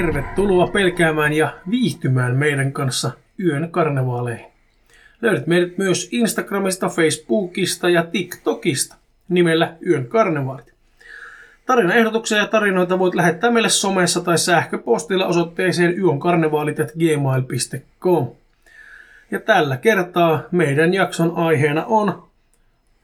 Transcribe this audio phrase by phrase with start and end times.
[0.00, 3.10] Tervetuloa pelkäämään ja viihtymään meidän kanssa
[3.40, 4.46] yön karnevaaleihin.
[5.22, 8.96] Löydät meidät myös Instagramista, Facebookista ja TikTokista
[9.28, 10.74] nimellä Yön karnevaalit.
[11.66, 18.28] Tarinaehdotuksia ja tarinoita voit lähettää meille somessa tai sähköpostilla osoitteeseen yönkarnevaalit.gmail.com.
[19.30, 22.28] Ja tällä kertaa meidän jakson aiheena on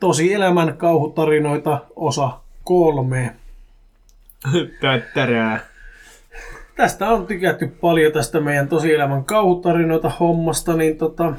[0.01, 3.37] tosielämän kauhutarinoita osa kolme.
[4.81, 5.76] Tättärää.
[6.77, 11.33] Tästä on tykätty paljon tästä meidän tosielämän kauhutarinoita hommasta, niin tota,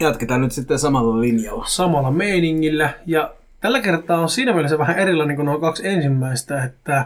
[0.00, 1.64] Jatketaan nyt sitten samalla linjalla.
[1.68, 2.90] samalla meiningillä.
[3.06, 7.04] Ja tällä kertaa on siinä mielessä vähän erilainen kuin nuo kaksi ensimmäistä, että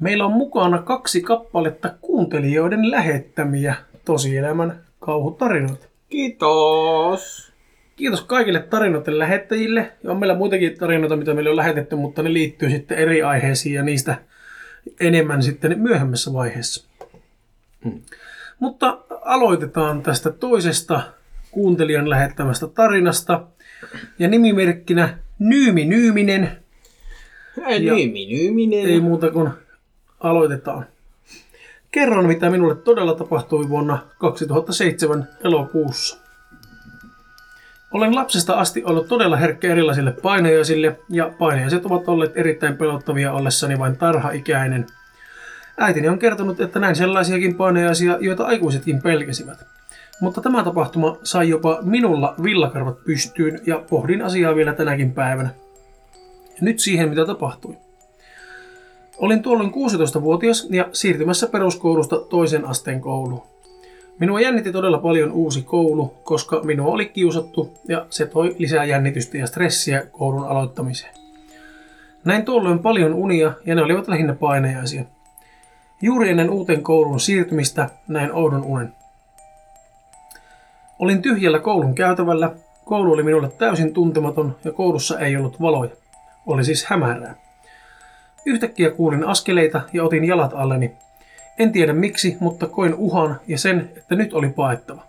[0.00, 5.86] meillä on mukana kaksi kappaletta kuuntelijoiden lähettämiä tosielämän kauhutarinoita.
[6.08, 7.52] Kiitos.
[7.96, 9.92] Kiitos kaikille tarinoiden lähettäjille.
[10.02, 13.74] Ja on meillä muitakin tarinoita, mitä meille on lähetetty, mutta ne liittyy sitten eri aiheisiin
[13.74, 14.16] ja niistä
[15.00, 16.88] enemmän sitten myöhemmässä vaiheessa.
[17.84, 18.00] Mm.
[18.58, 21.02] Mutta aloitetaan tästä toisesta
[21.50, 23.46] kuuntelijan lähettämästä tarinasta.
[24.18, 26.50] Ja nimimerkkinä Nyymi Nyyminen.
[27.66, 28.86] Ei nyymi, nyyminen.
[28.86, 29.50] Ei muuta kuin
[30.20, 30.86] aloitetaan.
[31.90, 36.23] Kerron, mitä minulle todella tapahtui vuonna 2007 elokuussa.
[37.94, 43.78] Olen lapsesta asti ollut todella herkkä erilaisille painajaisille, ja painajaiset ovat olleet erittäin pelottavia ollessani
[43.78, 44.86] vain tarhaikäinen.
[45.78, 49.66] Äitini on kertonut, että näin sellaisiakin painajaisia, joita aikuisetkin pelkäsivät.
[50.20, 55.50] Mutta tämä tapahtuma sai jopa minulla villakarvat pystyyn, ja pohdin asiaa vielä tänäkin päivänä.
[56.60, 57.76] Nyt siihen, mitä tapahtui.
[59.18, 63.53] Olin tuolloin 16-vuotias ja siirtymässä peruskoulusta toisen asteen kouluun.
[64.18, 69.38] Minua jännitti todella paljon uusi koulu, koska minua oli kiusattu ja se toi lisää jännitystä
[69.38, 71.14] ja stressiä koulun aloittamiseen.
[72.24, 75.04] Näin tuolloin paljon unia ja ne olivat lähinnä painajaisia.
[76.02, 78.92] Juuri ennen uuteen kouluun siirtymistä näin oudon unen.
[80.98, 82.50] Olin tyhjällä koulun käytävällä,
[82.84, 85.90] koulu oli minulle täysin tuntematon ja koulussa ei ollut valoja.
[86.46, 87.34] Oli siis hämärää.
[88.46, 90.92] Yhtäkkiä kuulin askeleita ja otin jalat alleni.
[91.58, 95.02] En tiedä miksi, mutta koin uhan ja sen, että nyt oli paettava.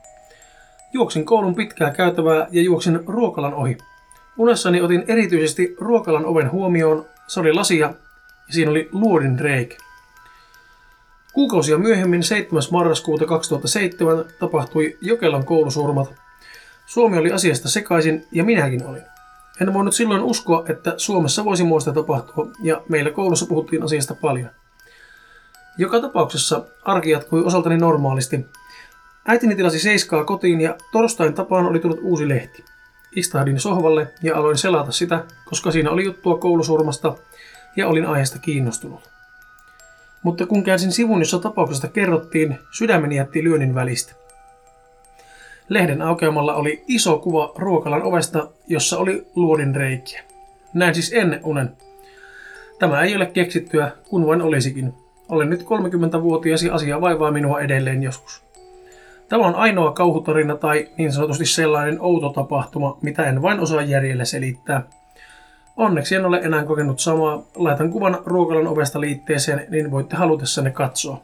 [0.93, 3.77] Juoksin koulun pitkää käytävää ja juoksin ruokalan ohi.
[4.37, 7.05] Unessani otin erityisesti ruokalan oven huomioon.
[7.27, 7.87] Se oli lasia
[8.47, 9.77] ja siinä oli luodin reikä.
[11.33, 12.61] Kuukausia myöhemmin 7.
[12.71, 16.13] marraskuuta 2007 tapahtui Jokelan koulusurmat.
[16.85, 19.03] Suomi oli asiasta sekaisin ja minäkin olin.
[19.61, 24.49] En voinut silloin uskoa, että Suomessa voisi muista tapahtua, ja meillä koulussa puhuttiin asiasta paljon.
[25.77, 28.45] Joka tapauksessa arki jatkui osaltani normaalisti.
[29.27, 32.65] Äitini tilasi seiskaa kotiin ja torstain tapaan oli tullut uusi lehti.
[33.15, 37.15] Istahdin sohvalle ja aloin selata sitä, koska siinä oli juttua koulusurmasta
[37.75, 39.09] ja olin aiheesta kiinnostunut.
[40.23, 44.13] Mutta kun käänsin sivun, jossa tapauksesta kerrottiin, sydämeni jätti lyönnin välistä.
[45.69, 50.23] Lehden aukeamalla oli iso kuva ruokalan ovesta, jossa oli luodin reikiä.
[50.73, 51.77] Näin siis ennen unen.
[52.79, 54.93] Tämä ei ole keksittyä, kun vain olisikin.
[55.29, 58.43] Olen nyt 30-vuotias ja asia vaivaa minua edelleen joskus.
[59.29, 64.25] Tämä on ainoa kauhutarina tai niin sanotusti sellainen outo tapahtuma, mitä en vain osaa järjellä
[64.25, 64.83] selittää.
[65.77, 67.43] Onneksi en ole enää kokenut samaa.
[67.55, 71.21] Laitan kuvan ruokalan ovesta liitteeseen, niin voitte halutessanne katsoa.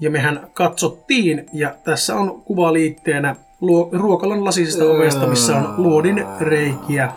[0.00, 6.24] Ja mehän katsottiin, ja tässä on kuva liitteenä luo, ruokalan lasisesta ovesta, missä on luodin
[6.40, 7.12] reikiä.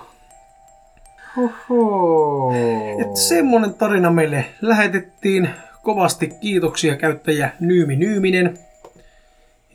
[1.38, 2.54] Hoho.
[3.02, 5.50] Et semmonen tarina meille lähetettiin.
[5.84, 8.60] Kovasti kiitoksia käyttäjä Nyymi Nyyminen.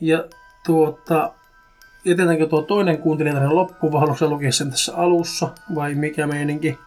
[0.01, 0.23] Ja
[0.65, 1.33] tuota,
[2.05, 6.79] jätetäänkö tuo toinen kuuntelija tänne loppuun, vai haluatko lukea sen tässä alussa, vai mikä meininki?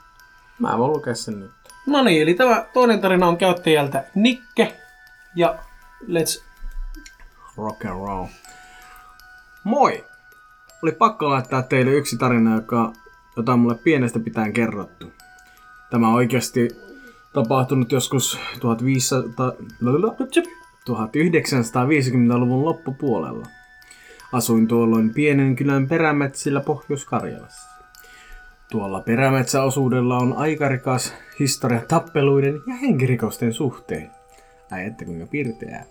[0.58, 1.50] Mä voin lukea sen nyt.
[1.86, 4.76] No niin, eli tämä toinen tarina on käyttäjältä Nikke.
[5.36, 5.58] Ja
[6.02, 6.42] let's...
[7.56, 8.26] Rock and roll.
[9.64, 10.04] Moi!
[10.82, 12.92] Oli pakko laittaa teille yksi tarina, joka,
[13.36, 15.12] jota on mulle pienestä pitäen kerrottu.
[15.90, 16.68] Tämä oikeasti
[17.32, 19.52] tapahtunut joskus 1500,
[20.90, 23.46] 1950-luvun loppupuolella.
[24.32, 27.70] Asuin tuolloin pienen kylän perämetsillä Pohjois-Karjalassa.
[28.70, 34.10] Tuolla perämetsäosuudella on aikarikas historia tappeluiden ja henkirikosten suhteen.
[34.70, 35.84] Ai että kuinka pirteää.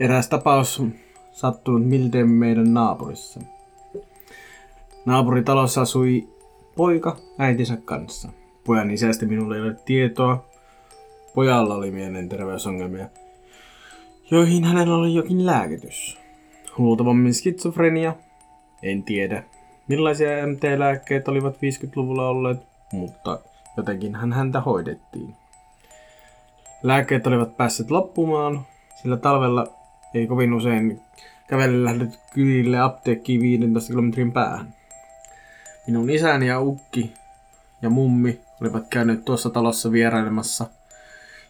[0.00, 0.82] Eräs tapaus
[1.32, 3.40] sattunut miltei meidän naapurissa.
[5.06, 6.28] Naapuritalossa asui
[6.76, 8.28] poika äitinsä kanssa.
[8.64, 10.55] Pojan isästä minulla ei ole tietoa.
[11.36, 13.08] Pojalla oli mielenterveysongelmia,
[14.30, 16.18] joihin hänellä oli jokin lääkitys.
[16.78, 18.14] Luultavammin skitsofrenia.
[18.82, 19.42] En tiedä,
[19.88, 22.58] millaisia MT-lääkkeet olivat 50-luvulla olleet,
[22.92, 23.40] mutta
[23.76, 25.34] jotenkin hän häntä hoidettiin.
[26.82, 28.66] Lääkkeet olivat päässeet loppumaan,
[29.02, 29.66] sillä talvella
[30.14, 31.00] ei kovin usein
[31.48, 34.74] kävellä lähdet kylille apteekkiin 15 kilometrin päähän.
[35.86, 37.14] Minun isäni ja ukki
[37.82, 40.75] ja mummi olivat käyneet tuossa talossa vierailemassa.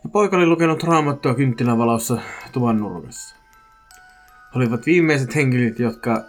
[0.06, 2.18] Ja poika oli lukenut raamattua kynttilän valossa
[2.52, 3.36] tuvan nurkassa.
[4.54, 6.24] He olivat viimeiset henkilöt, jotka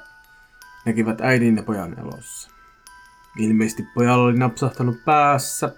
[0.86, 2.52] näkivät äidin ja pojan elossa.
[3.40, 5.74] Ilmeisesti pojalla oli napsahtanut päässä.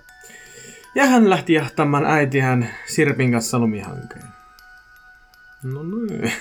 [0.95, 4.27] Ja hän lähti jahtamaan äitiään Sirpin kanssa lumihankeen.
[5.63, 6.31] No niin.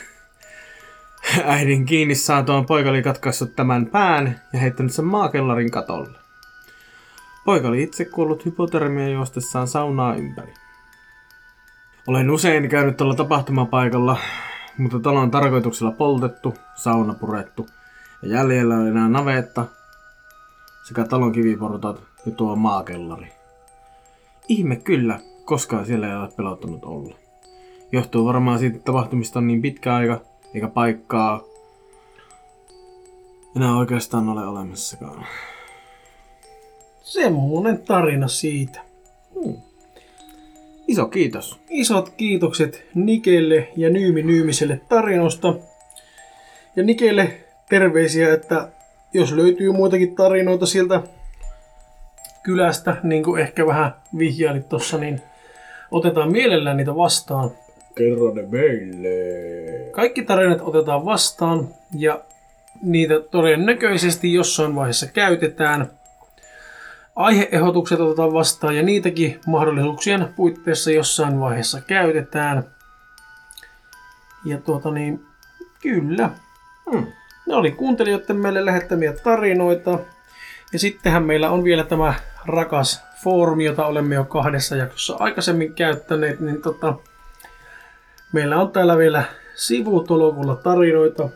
[1.55, 6.19] Äidin kiinni saatuaan poika oli katkaissut tämän pään ja heittänyt sen maakellarin katolle.
[7.45, 10.68] Poika oli itse kuollut hypotermia juostessaan saunaa ympäri.
[12.09, 14.19] Olen usein käynyt tuolla tapahtumapaikalla,
[14.79, 17.67] mutta talo on tarkoituksella poltettu, sauna purettu
[18.23, 19.67] ja jäljellä oli enää navetta
[20.89, 23.33] sekä talon kiviportaat ja tuo maakellari.
[24.49, 27.15] Ihme kyllä, koskaan siellä ei ole pelottanut olla.
[27.93, 30.21] Johtuu varmaan siitä, että tapahtumista on niin pitkä aika,
[30.55, 31.41] eikä paikkaa
[33.57, 35.27] enää oikeastaan ole olemassakaan.
[37.03, 38.88] Semmonen tarina siitä.
[40.89, 41.61] Iso kiitos.
[41.71, 45.55] Isot kiitokset Nikelle ja Nyymi Nyymiselle tarinosta.
[46.77, 47.31] Ja Nikelle
[47.69, 48.69] terveisiä, että
[49.13, 51.03] jos löytyy muitakin tarinoita sieltä
[52.43, 55.21] kylästä, niin kuin ehkä vähän vihjailit tuossa, niin
[55.91, 57.51] otetaan mielellään niitä vastaan.
[57.95, 59.09] Kerro ne meille.
[59.91, 61.69] Kaikki tarinat otetaan vastaan
[61.99, 62.25] ja
[62.83, 65.91] niitä todennäköisesti jossain vaiheessa käytetään.
[67.19, 72.65] Aiheehdotukset otetaan vastaan ja niitäkin mahdollisuuksien puitteissa jossain vaiheessa käytetään.
[74.45, 75.27] Ja tuota niin,
[75.83, 76.31] kyllä.
[76.91, 77.07] Hmm.
[77.47, 79.99] Ne oli kuuntelijoiden meille lähettämiä tarinoita.
[80.73, 82.15] Ja sittenhän meillä on vielä tämä
[82.47, 86.41] rakas foorumi, jota olemme jo kahdessa jaksossa aikaisemmin käyttäneet.
[86.41, 86.95] Niin tota,
[88.33, 89.25] meillä on täällä vielä
[89.55, 91.29] sivutolokulla tarinoita.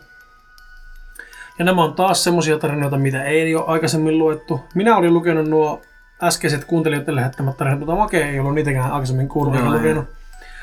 [1.59, 4.61] Ja nämä on taas semmosia tarinoita, mitä ei ole aikaisemmin luettu.
[4.75, 5.81] Minä olin lukenut nuo
[6.23, 9.61] äskeiset kuuntelijoiden lähettämät tarinat, mutta Make ei ollut niitäkään aikaisemmin kuullut ei.
[9.61, 10.05] lukenut.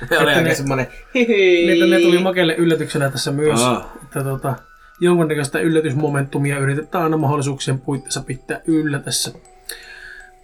[0.08, 1.66] Se oli aika ne- semmonen hihi.
[1.66, 3.92] Niitä ne tuli Makelle yllätyksenä tässä myös, Aa.
[4.02, 4.54] että tota,
[5.00, 9.32] jonkunnäköistä yllätysmomentumia yritetään aina mahdollisuuksien puitteissa pitää yllä tässä.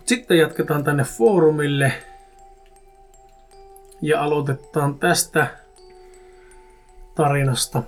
[0.07, 1.93] Sitten jatketaan tänne foorumille
[4.03, 5.47] ja aloitetaan tästä
[7.15, 7.83] tarinasta.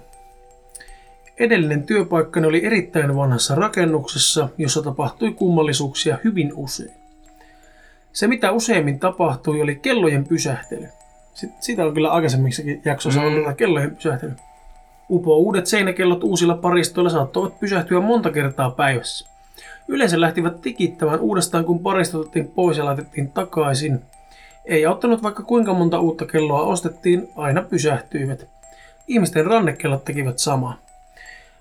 [1.38, 6.90] Edellinen työpaikkani oli erittäin vanhassa rakennuksessa, jossa tapahtui kummallisuuksia hyvin usein.
[8.12, 10.88] Se mitä useimmin tapahtui oli kellojen pysähtely.
[11.61, 14.32] Siitä on kyllä aikaisemmissakin jaksoissa ollut tätä kellojen pysähtely.
[15.11, 19.29] Upo uudet seinäkellot uusilla paristoilla saattoivat pysähtyä monta kertaa päivässä.
[19.88, 24.00] Yleensä lähtivät tikittämään uudestaan, kun paristot otettiin pois ja laitettiin takaisin.
[24.64, 28.49] Ei auttanut vaikka kuinka monta uutta kelloa ostettiin, aina pysähtyivät.
[29.06, 30.88] Ihmisten rannekellot tekivät samaa.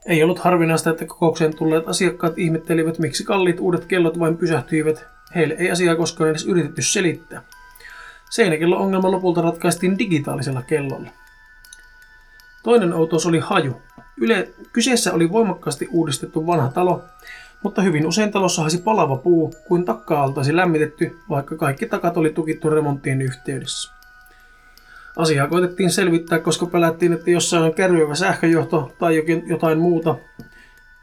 [0.08, 5.06] Ei ollut harvinaista, että kokoukseen tulleet asiakkaat ihmettelivät, miksi kalliit uudet kellot vain pysähtyivät.
[5.36, 7.42] Heille ei asiaa koskaan edes yritetty selittää.
[8.30, 11.10] Seinäkello-ongelma lopulta ratkaistiin digitaalisella kellolla.
[12.64, 13.82] Toinen outous oli haju.
[14.18, 17.04] Yle, kyseessä oli voimakkaasti uudistettu vanha talo,
[17.64, 22.30] mutta hyvin usein talossa haisi palava puu, kuin takkaa oltaisi lämmitetty, vaikka kaikki takat oli
[22.30, 23.97] tukittu remonttien yhteydessä.
[25.18, 30.16] Asiaa koitettiin selvittää, koska pelättiin, että jossain on kärryävä sähköjohto tai jokin, jotain muuta,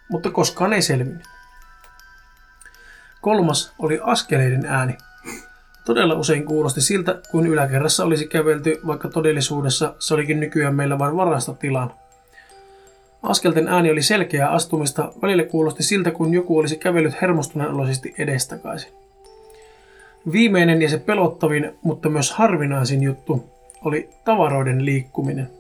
[0.09, 1.23] mutta koskaan ei selvinnyt.
[3.21, 4.97] Kolmas oli askeleiden ääni.
[5.85, 11.17] Todella usein kuulosti siltä, kuin yläkerrassa olisi kävelty, vaikka todellisuudessa se olikin nykyään meillä vain
[11.17, 11.95] varastotilan.
[13.23, 18.93] Askelten ääni oli selkeää astumista, välillä kuulosti siltä, kun joku olisi kävellyt hermostuneen oloisesti edestakaisin.
[20.33, 23.54] Viimeinen ja se pelottavin, mutta myös harvinaisin juttu
[23.85, 25.51] oli tavaroiden liikkuminen.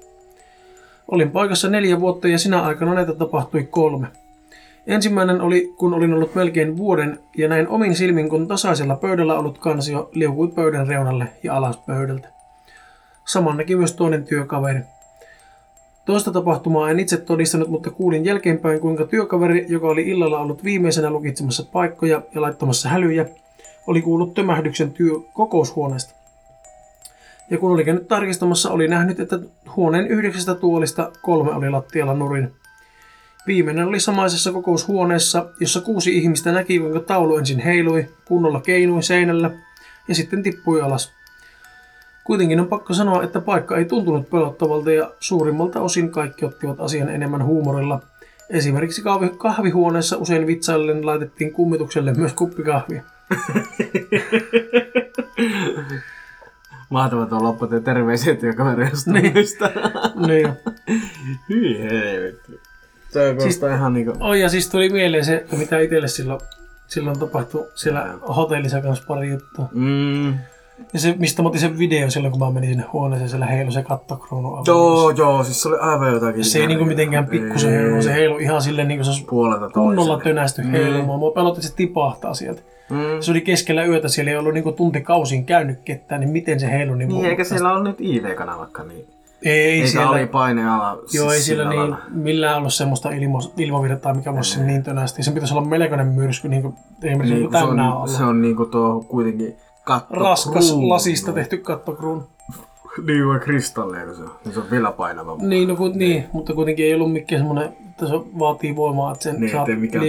[1.08, 4.06] Olin paikassa neljä vuotta ja sinä aikana näitä tapahtui kolme.
[4.86, 9.58] Ensimmäinen oli, kun olin ollut melkein vuoden ja näin omin silmin, kun tasaisella pöydällä ollut
[9.58, 12.28] kansio liukui pöydän reunalle ja alas pöydältä.
[13.24, 14.80] Saman näki myös toinen työkaveri.
[16.06, 21.10] Toista tapahtumaa en itse todistanut, mutta kuulin jälkeenpäin, kuinka työkaveri, joka oli illalla ollut viimeisenä
[21.10, 23.26] lukitsemassa paikkoja ja laittamassa hälyjä,
[23.86, 26.23] oli kuullut tömähdyksen työ kokoushuoneesta.
[27.50, 29.38] Ja kun oli käynyt tarkistamassa, oli nähnyt, että
[29.76, 32.52] huoneen yhdeksästä tuolista kolme oli lattialla nurin.
[33.46, 39.50] Viimeinen oli samaisessa kokoushuoneessa, jossa kuusi ihmistä näki, kuinka taulu ensin heilui, kunnolla keinui seinällä
[40.08, 41.12] ja sitten tippui alas.
[42.24, 47.08] Kuitenkin on pakko sanoa, että paikka ei tuntunut pelottavalta ja suurimmalta osin kaikki ottivat asian
[47.08, 48.00] enemmän huumorilla.
[48.50, 53.02] Esimerkiksi kahvi, kahvihuoneessa usein vitsaillen laitettiin kummitukselle myös kuppikahvia.
[56.94, 59.10] Mahtavaa tuo loppu ja terveisiä työkaverista.
[59.10, 59.32] Niin.
[60.26, 60.48] niin.
[61.48, 62.60] Hyi helvetti.
[63.10, 64.12] Se on Siis- ihan niinku...
[64.20, 66.40] Oi, ja siis tuli mieleen se, mitä itselle silloin,
[66.86, 69.68] silloin tapahtui siellä hotellissa kanssa pari juttua.
[69.72, 70.28] Mm.
[70.92, 73.70] Ja se, mistä mä otin sen video silloin, kun mä menin sinne huoneeseen, siellä heilu
[73.70, 74.48] se kattokruunu.
[74.48, 76.44] aivan Joo, joo, siis se oli aivan jotakin.
[76.44, 77.78] Se ei niinku mitenkään pikkusen Ei.
[77.78, 80.70] heilu, se heilu ihan silleen niinku se olisi Puolelta kunnolla tönästy Mm.
[80.70, 81.18] heilumaan.
[81.18, 82.62] Mua pelotti, että se tipahtaa sieltä.
[82.90, 82.96] Mm.
[83.20, 86.98] Se oli keskellä yötä, siellä ei ollut niinku tuntikausiin käynyt ketään, niin miten se heilui
[86.98, 89.06] niin Niin, eikä siellä ole nyt IV-kanavakka, niin...
[89.42, 90.98] Ei, ei Eikä siellä, oli paine ala.
[91.12, 91.98] joo, ei siis siellä niin, lailla.
[92.10, 95.22] millään ollut semmoista ilmo, ilmavirtaa, mikä voisi sen niin tönästi.
[95.22, 98.06] Se pitäisi olla melkoinen myrsky, niin kuin ei niin, Niin, niin kun se, on, olla.
[98.06, 102.26] se on niinku tuo kuitenkin katto Raskas lasista tehty kattokruunu.
[103.02, 104.30] Niin vai kristalleja, kun se on.
[104.52, 105.36] Se on vielä painava.
[105.40, 109.22] Niin, no, ku, niin, mutta kuitenkin ei ollut mikään semmoinen, että se vaatii voimaa, että
[109.22, 110.04] sen Niin, saa ettei mikään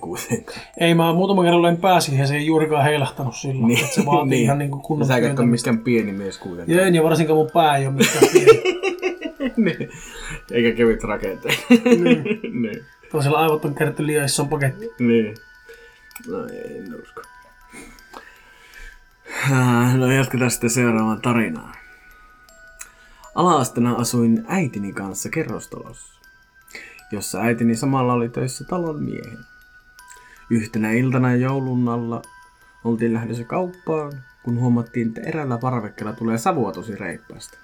[0.00, 0.60] kuitenkaan.
[0.80, 3.66] Ei, mä muutaman kerran löin pää siihen ja se ei juurikaan heilahtanut silloin.
[3.68, 4.42] Niin, Että se vaatii niin.
[4.42, 6.78] ihan niin kuin kunnon Sä et ole mikään pieni mies kuitenkaan.
[6.78, 8.62] Ja en, ja varsinkaan mun pää ei ole mikään pieni.
[9.64, 9.88] niin.
[10.52, 11.66] Eikä kevyt rakenteet.
[11.84, 12.40] niin.
[12.62, 12.84] niin.
[13.12, 14.86] Toisella aivot on kerätty liian ison paketti.
[14.98, 15.34] Niin.
[16.28, 17.22] No ei, en usko.
[19.52, 21.74] Ah, No jatketaan sitten seuraavaan tarinaan.
[23.38, 26.20] Alaastena asuin äitini kanssa kerrostalossa,
[27.12, 29.38] jossa äitini samalla oli töissä talon miehen.
[30.50, 32.22] Yhtenä iltana joulun alla
[32.84, 34.12] oltiin lähdössä kauppaan,
[34.44, 37.58] kun huomattiin, että eräällä parvekkeella tulee savua tosi reippaasti.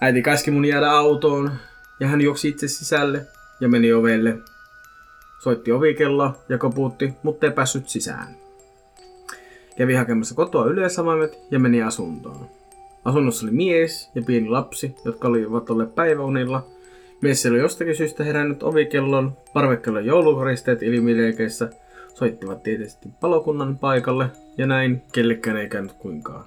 [0.00, 1.52] Äiti käski mun jäädä autoon
[2.00, 3.26] ja hän juoksi itse sisälle
[3.60, 4.38] ja meni ovelle
[5.38, 8.36] Soitti ovikelloa ja koputti, mutta ei päässyt sisään.
[9.78, 12.65] Kävi hakemassa kotoa yleisavaimet ja meni asuntoon.
[13.06, 16.66] Asunnossa oli mies ja pieni lapsi, jotka olivat olleet päiväunilla.
[17.20, 21.70] Mies oli jostakin syystä herännyt ovikellon, parvekellon joulukoristeet ilmileikeissä,
[22.14, 24.26] soittivat tietysti palokunnan paikalle
[24.58, 26.44] ja näin kellekään ei käynyt kuinkaan.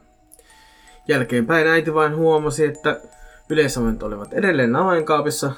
[1.07, 3.01] Jälkeenpäin äiti vain huomasi, että
[3.49, 5.51] yleisavaimet olivat edelleen avainkaapissa,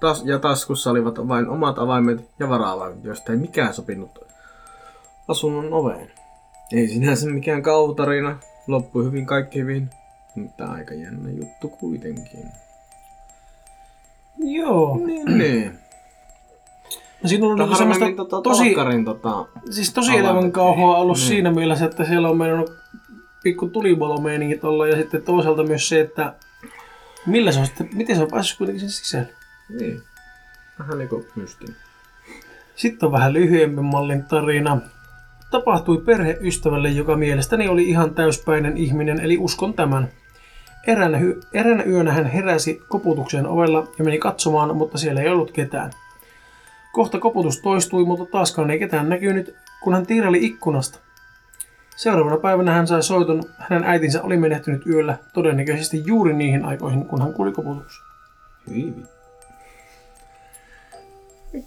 [0.00, 4.18] Tas- ja taskussa olivat vain omat avaimet ja vara-avaimet, joista ei mikään sopinut
[5.28, 6.10] asunnon oveen.
[6.72, 9.90] Ei sinänsä mikään kautarina, loppui hyvin kaikki hyvin,
[10.36, 12.44] mutta aika jännä juttu kuitenkin.
[14.38, 15.00] Joo.
[15.06, 15.78] Niin, niin.
[17.22, 18.74] No siinä on ollut niinku semmoista tota, tosi,
[19.04, 19.46] tota...
[19.70, 21.26] siis tosi elämän kauhua ollut Niin.
[21.28, 22.70] siinä mielessä, että siellä on mennyt
[23.42, 26.34] pikku tulivolomeiningit olla ja sitten toisaalta myös se, että
[27.26, 29.28] millä se on sitten, miten se on päässyt kuitenkin sen sisälle.
[29.78, 30.02] Niin.
[30.78, 31.76] Vähän niinku mystinen.
[32.76, 34.78] Sitten on vähän lyhyempi mallin tarina.
[35.50, 40.08] Tapahtui perheystävälle, joka mielestäni oli ihan täyspäinen ihminen, eli uskon tämän.
[40.86, 45.50] Eräänä, hy- eräänä yönä hän heräsi koputukseen ovella ja meni katsomaan, mutta siellä ei ollut
[45.52, 45.90] ketään.
[46.92, 50.98] Kohta koputus toistui, mutta taaskaan ei ketään näkynyt, kun hän tiiraili ikkunasta.
[51.96, 57.22] Seuraavana päivänä hän sai soiton, hänen äitinsä oli menehtynyt yöllä, todennäköisesti juuri niihin aikoihin, kun
[57.22, 58.04] hän kuuli koputuksen.
[58.70, 59.06] Hyi vi-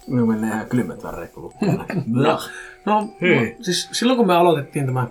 [0.08, 1.32] Me mennään ihan kylmät väreet.
[2.12, 2.50] Blah.
[2.86, 3.56] No, Hei.
[3.60, 5.06] siis silloin kun me aloitettiin tämä,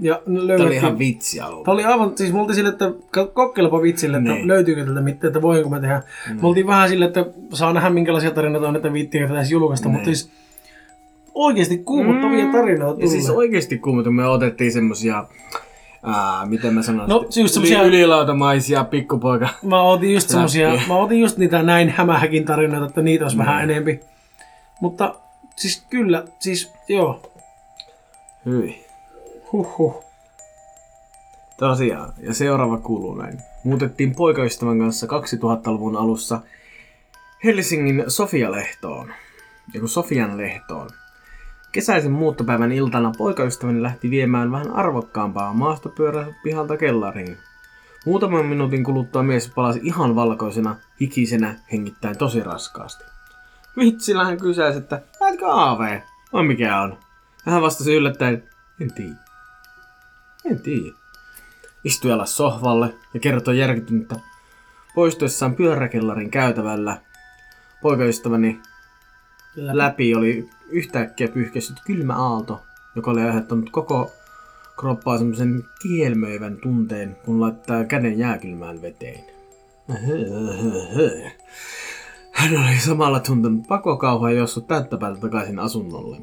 [0.00, 0.76] ja Tämä oli löydettiin...
[0.78, 1.64] ihan vitsi alun.
[1.64, 2.90] Tämä oli aivan, siis me oltiin sille, että
[3.34, 4.48] kokeilepa vitsille, että Niin.
[4.48, 6.02] löytyykö tältä mitään, että voinko mä tehdä.
[6.28, 6.34] Mm.
[6.40, 9.92] Me oltiin vähän sille, että saa nähdä minkälaisia tarinoita on, että viittiä tätä julkaista, Niin.
[9.92, 10.30] mutta siis
[11.34, 12.52] oikeasti kuumottavia Mm.
[12.52, 13.08] tarinoita Ja tulee.
[13.08, 15.24] siis oikeesti kuumotu, me otettiin semmosia,
[16.02, 19.48] ää, miten mä sanon, No, siis semmosia- yli, ylilautamaisia pikkupoika.
[19.62, 23.46] Mä otin just semmosia, mä otin just niitä näin hämähäkin tarinoita, että niitä olisi Niin.
[23.46, 24.00] vähän enempi.
[24.80, 25.14] Mutta
[25.56, 27.22] siis kyllä, siis joo,
[28.46, 28.84] Hyi.
[29.52, 30.04] Huhhuh.
[31.58, 33.38] Tosiaan, ja seuraava kuuluu näin.
[33.64, 36.40] Muutettiin poikaystävän kanssa 2000-luvun alussa
[37.44, 39.12] Helsingin Sofia-lehtoon.
[39.74, 40.90] Joku Sofian lehtoon.
[41.72, 47.36] Kesäisen muuttopäivän iltana poikaystäväni lähti viemään vähän arvokkaampaa maastopyörää pihalta kellariin.
[48.06, 53.04] Muutaman minuutin kuluttua mies palasi ihan valkoisena, hikisenä, hengittäen tosi raskaasti.
[53.76, 56.00] Vitsillä hän kysäisi, että näetkö AV?
[56.32, 56.98] Vai mikä on?
[57.44, 58.48] Hän vastasi yllättäen,
[58.80, 59.27] en tiedä.
[60.50, 60.96] En tiedä.
[61.84, 64.16] Istui alas sohvalle ja kertoi järkyttynyttä
[64.94, 67.00] poistuessaan pyöräkellarin käytävällä.
[67.82, 68.60] Poikaystäväni
[69.56, 72.62] läpi oli yhtäkkiä pyyhkäissyt kylmä aalto,
[72.96, 74.12] joka oli aiheuttanut koko
[74.80, 79.24] kroppaa semmoisen kielmöivän tunteen, kun laittaa käden jääkylmään veteen.
[82.32, 86.16] Hän oli samalla tuntenut pakokauhaa ja jossut täyttä päätä takaisin asunnolle.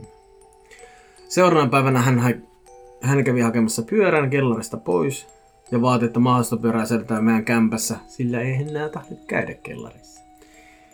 [1.27, 2.43] Seuraavana päivänä hän,
[3.05, 5.27] hän kävi hakemassa pyörän kellarista pois
[5.71, 10.21] ja vaati, että maastopyörää säilytään meidän kämpässä, sillä ei enää tahdo käydä kellarissa.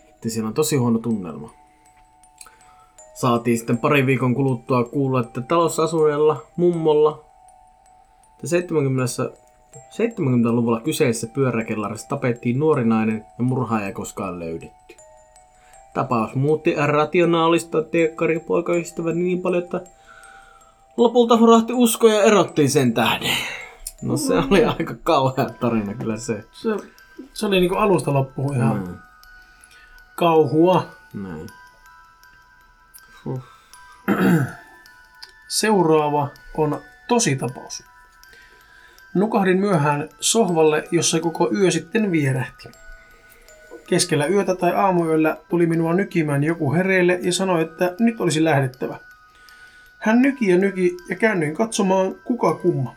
[0.08, 1.50] Että siellä on tosi huono tunnelma.
[3.14, 7.32] Saatiin sitten pari viikon kuluttua kuulla, että talossa asuneella mummolla
[8.42, 9.30] että 70
[9.74, 14.96] 70-luvulla kyseisessä pyöräkellarissa tapettiin nuori nainen ja murhaaja ei koskaan löydetty.
[15.94, 19.80] Tapaus muutti rationaalista teekkarin poikaystävän niin paljon, että
[20.96, 23.30] lopulta hurahti usko ja erottiin sen tähden.
[24.02, 26.44] No se oli aika kauhea tarina kyllä se.
[26.52, 26.68] Se,
[27.34, 28.94] se oli niinku alusta loppuun ihan Mm.
[30.16, 30.86] kauhua.
[31.14, 31.46] Näin.
[33.24, 33.40] Huh.
[35.48, 37.82] Seuraava on tositapaus.
[39.14, 42.68] Nukahdin myöhään sohvalle, jossa koko yö sitten vierähti.
[43.86, 48.98] Keskellä yötä tai aamuyöllä tuli minua nykimään joku hereille ja sanoi, että nyt olisi lähdettävä.
[50.02, 52.94] Hän nyki ja nyki ja käännyin katsomaan kuka kumma.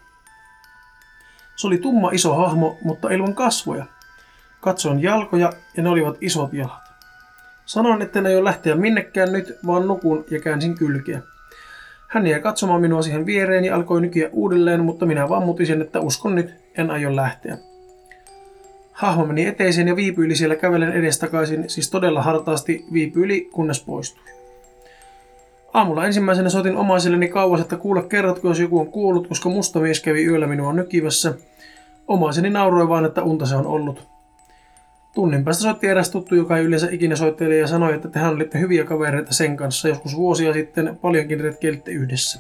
[1.55, 3.85] Se oli tumma iso hahmo, mutta ilman kasvoja.
[4.61, 6.83] Katsoin jalkoja ja ne olivat isot jalat.
[7.65, 11.21] Sanoin, ei ole lähteä minnekään nyt, vaan nukun ja käänsin kylkeä.
[12.07, 15.99] Hän jäi katsomaan minua siihen viereen ja alkoi nykiä uudelleen, mutta minä vammutin sen, että
[15.99, 17.57] uskon nyt, en aio lähteä.
[18.91, 24.34] Hahmo meni eteiseen ja viipyili siellä kävelen edestakaisin, siis todella hartaasti viipyili, kunnes poistui.
[25.75, 29.99] Aamulla ensimmäisenä soitin omaiselleni kauas, että kuule kerrotko, jos joku on kuollut, koska musta mies
[29.99, 31.33] kävi yöllä minua nykivässä.
[32.07, 34.07] Omaiseni nauroi vaan, että unta se on ollut.
[35.13, 38.59] Tunnin päästä soitti eräs tuttu, joka ei yleensä ikinä soitteli ja sanoi, että tehän olitte
[38.59, 39.87] hyviä kavereita sen kanssa.
[39.87, 42.39] Joskus vuosia sitten paljonkin retkeilitte yhdessä.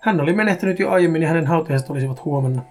[0.00, 2.62] Hän oli menehtynyt jo aiemmin ja hänen hautajaiset olisivat huomenna.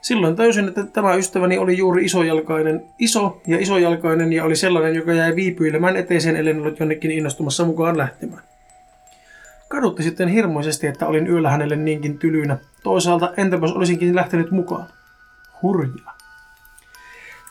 [0.00, 5.12] Silloin tajusin, että tämä ystäväni oli juuri isojalkainen, iso ja isojalkainen ja oli sellainen, joka
[5.12, 8.42] jäi viipyilemään eteiseen, ellen ollut jonnekin innostumassa mukaan lähtemään.
[9.68, 12.58] Kadutti sitten hirmuisesti, että olin yöllä hänelle niinkin tylynä.
[12.82, 14.86] Toisaalta entäpäs olisinkin lähtenyt mukaan?
[15.62, 16.18] Hurjaa.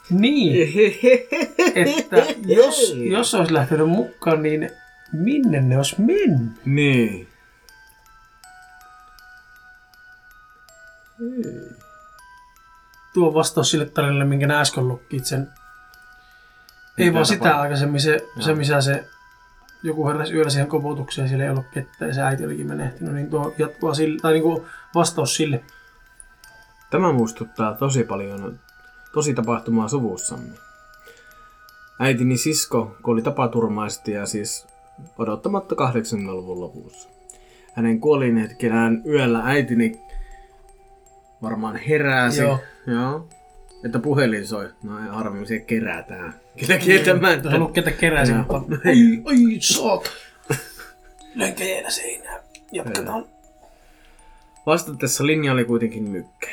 [0.10, 0.74] Niin,
[1.76, 4.70] että jos, jos olisi lähtenyt mukaan, niin
[5.14, 6.66] minne ne olisi mennyt?
[6.66, 7.28] Niin.
[13.14, 15.48] Tuo vastaus sille tarinalle, minkä äsken lukkit sen.
[16.98, 19.06] Ei Mitä vaan sitä aikaisemmin, se, se missä se
[19.84, 23.14] joku heräsi yöllä siihen koputukseen ja siellä ei ollut ketään ja se äiti olikin menehtynyt,
[23.14, 25.64] niin tuo jatkua sille, tai niinku vastaus sille.
[26.90, 28.60] Tämä muistuttaa tosi paljon
[29.14, 30.54] tosi tapahtumaa suvussamme.
[32.00, 34.68] Äitini sisko kuoli tapaturmaisesti ja siis
[35.18, 37.10] odottamatta 80-luvun lopussa.
[37.74, 40.02] Hänen kuolin hetkenään yöllä äitini
[41.42, 42.42] varmaan heräsi.
[42.42, 42.60] Joo.
[42.88, 43.30] Joo.
[43.86, 44.70] Että puhelin soi.
[44.84, 46.34] No ei harvemmin se kerätään.
[46.60, 47.42] Kyllä kieltämättä.
[47.42, 48.40] Tuossa ollut ketä keräsi, Joo.
[48.50, 50.10] mutta ai, ai, saat.
[51.36, 52.42] Lönkäjänä seinään.
[52.72, 53.26] Jatketaan.
[54.66, 56.48] Vastatessa linja oli kuitenkin mykkä.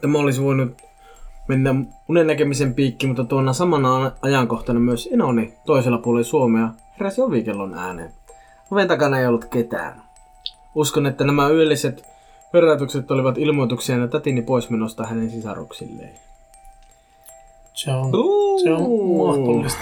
[0.00, 0.82] Tämä olisi voinut
[1.48, 1.74] mennä
[2.08, 6.70] unen näkemisen piikki, mutta tuona samana ajankohtana myös enoni toisella puolella Suomea
[7.00, 8.12] heräsi ovikellon ääneen.
[8.70, 10.02] Oven takana ei ollut ketään.
[10.74, 12.04] Uskon, että nämä yölliset
[12.54, 16.12] herätykset olivat ilmoituksia tätini poismenosta hänen sisaruksilleen.
[17.84, 18.12] Se on,
[18.62, 18.82] se on
[19.16, 19.80] mahdollista.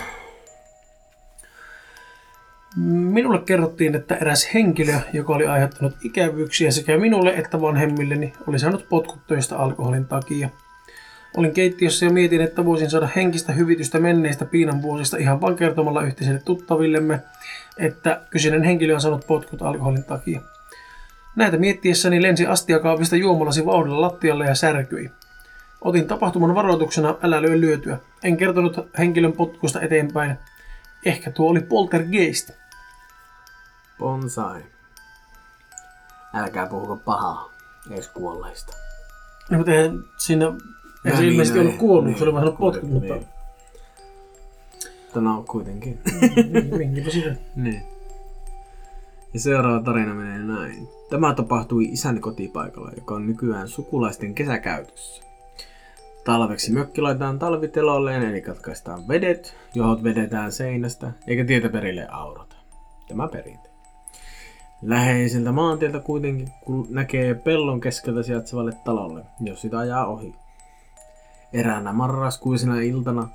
[2.76, 8.88] Minulle kerrottiin, että eräs henkilö, joka oli aiheuttanut ikävyyksiä sekä minulle että vanhemmilleni, oli saanut
[8.88, 10.48] potkut töistä alkoholin takia.
[11.36, 16.02] Olin keittiössä ja mietin, että voisin saada henkistä hyvitystä menneistä piinan vuosista ihan vain kertomalla
[16.02, 17.20] yhteisille tuttavillemme,
[17.78, 20.40] että kyseinen henkilö on saanut potkut alkoholin takia.
[21.36, 25.10] Näitä miettiessäni lensi astiakaapista juomalasi vauhdilla lattialle ja särkyi.
[25.80, 27.98] Otin tapahtuman varoituksena, älä lyö lyötyä.
[28.24, 30.36] En kertonut henkilön potkuista eteenpäin.
[31.04, 32.50] Ehkä tuo oli poltergeist.
[33.98, 34.62] Bonsai.
[36.34, 37.50] Älkää puhuko pahaa,
[37.90, 38.76] edes kuolleista.
[39.50, 40.46] No, mutta eihän siinä...
[40.46, 43.14] Eihän se niin, ilmeisesti no ollut ei, kuollut, niin, se oli saanut potkut, kuitenkin, mutta...
[43.14, 43.40] niin.
[45.04, 46.00] Mutta no kuitenkin.
[46.78, 47.34] Minkäpä sitä.
[47.56, 47.82] Niin.
[49.34, 50.88] Ja seuraava tarina menee näin.
[51.10, 55.29] Tämä tapahtui isän kotipaikalla, joka on nykyään sukulaisten kesäkäytössä.
[56.24, 62.56] Talveksi mökki laitetaan talvitelolleen, eli katkaistaan vedet, johot vedetään seinästä, eikä tietä perille aurata.
[63.09, 63.70] Tämä perinte.
[64.83, 70.35] Läheiseltä maantieltä kuitenkin kun näkee pellon keskeltä sijaitsevalle talolle, jos sitä ajaa ohi.
[71.52, 73.28] Eräänä marraskuisena iltana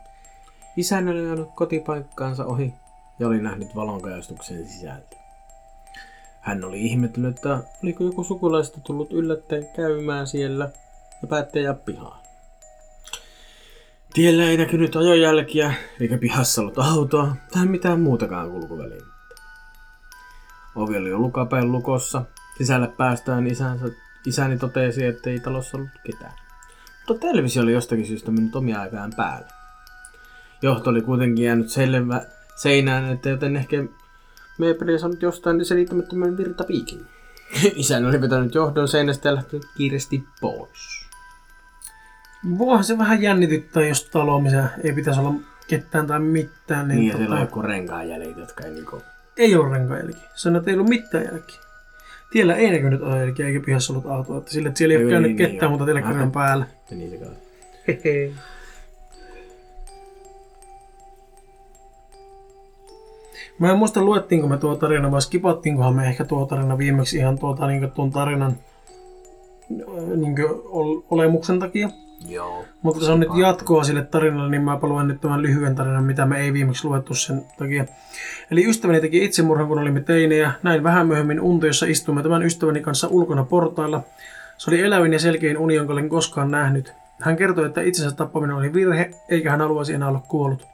[0.77, 2.73] isäni oli jäänyt kotipaikkaansa ohi
[3.19, 5.17] ja oli nähnyt valonkajastuksen sisältä.
[6.41, 10.69] Hän oli ihmetellyt, että oliko joku sukulaista tullut yllättäen käymään siellä
[11.21, 12.24] ja päätti ajaa pihaan.
[14.15, 19.35] Tiellä ei näkynyt ajojälkiä, eikä pihassa ollut autoa tai mitään muutakaan kulkuvälinettä.
[20.75, 22.25] Ovi oli ollut kapean lukossa.
[22.57, 23.85] Sisälle päästään isänsä,
[24.25, 26.33] isäni totesi, että ei talossa ollut ketään.
[27.07, 29.47] Mutta televisio oli jostakin syystä mennyt omia aikaan päälle.
[30.61, 32.21] Johto oli kuitenkin jäänyt selvä
[32.55, 33.77] seinään, että joten ehkä
[34.57, 37.05] Meepeli on saanut jostain selittämättömän virtapiikin.
[37.75, 41.04] Isäni oli vetänyt johdon seinästä ja lähtenyt kiireesti pois.
[42.57, 45.33] Voihan se vähän jännityttää, jos talo, missä ei pitäisi olla
[45.67, 46.87] ketään tai mitään.
[46.87, 49.01] Niin, Niin, tota, siellä on joku renkaanjäljet, jotka ei niinku...
[49.37, 50.19] ei ole renkaajälki.
[50.35, 51.59] Sano, että ei ollut mitään jälkiä.
[52.31, 54.37] Tiellä ei näkynyt ajelkiä eikä pihassa ollut autoa.
[54.37, 55.69] Että sille, että siellä ei ole Niin, käynyt niin, ketään, joo.
[55.69, 56.31] mutta telekkarin Aha.
[56.31, 56.65] päällä.
[56.91, 57.27] Ja niin se.
[57.87, 58.31] Hehe.
[63.59, 67.39] Mä en muista luettiinko me tuo tarina vai skipattiinkohan me ehkä tuo tarina viimeksi ihan
[67.39, 68.57] tuota, niin tuon tarinan
[70.15, 70.35] niin
[71.09, 71.89] olemuksen takia.
[72.29, 72.65] Joo.
[72.81, 76.25] Mutta se on nyt jatkoa sille tarinalle, niin mä luen nyt tämän lyhyen tarinan, mitä
[76.25, 77.85] me ei viimeksi luettu sen takia.
[78.51, 80.51] Eli ystäväni teki itsemurhan, kun olimme teinejä.
[80.63, 84.03] Näin vähän myöhemmin unta, jossa istuimme tämän ystäväni kanssa ulkona portailla.
[84.57, 86.93] Se oli elävin ja selkein uni, jonka olen koskaan nähnyt.
[87.21, 90.67] Hän kertoi, että itsensä tappaminen oli virhe, eikä hän haluaisi enää olla kuollut.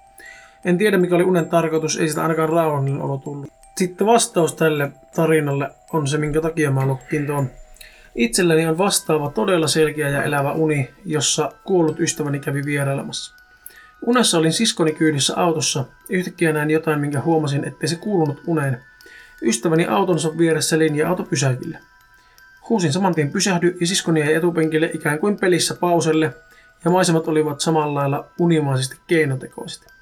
[0.66, 3.50] En tiedä, mikä oli unen tarkoitus, ei sitä ainakaan rauhallinen olo tullut.
[3.78, 7.50] Sitten vastaus tälle tarinalle on se, minkä takia mä lukkin tuon.
[8.16, 13.36] Itselläni on vastaava todella selkeä ja elävä uni, jossa kuollut ystäväni kävi vierailemassa.
[14.06, 15.86] Unessa olin siskoni kyydissä autossa.
[16.10, 18.84] Yhtäkkiä näin jotain, minkä huomasin, ettei se kuulunut uneen.
[19.42, 21.78] Ystäväni autonsa vieressä linja-auto pysäkille.
[22.70, 26.34] Huusin saman tien pysähdy ja siskoni jäi etupenkille ikään kuin pelissä pauselle,
[26.86, 29.94] ja maisemat olivat samalla lailla unimaisesti keinotekoiset.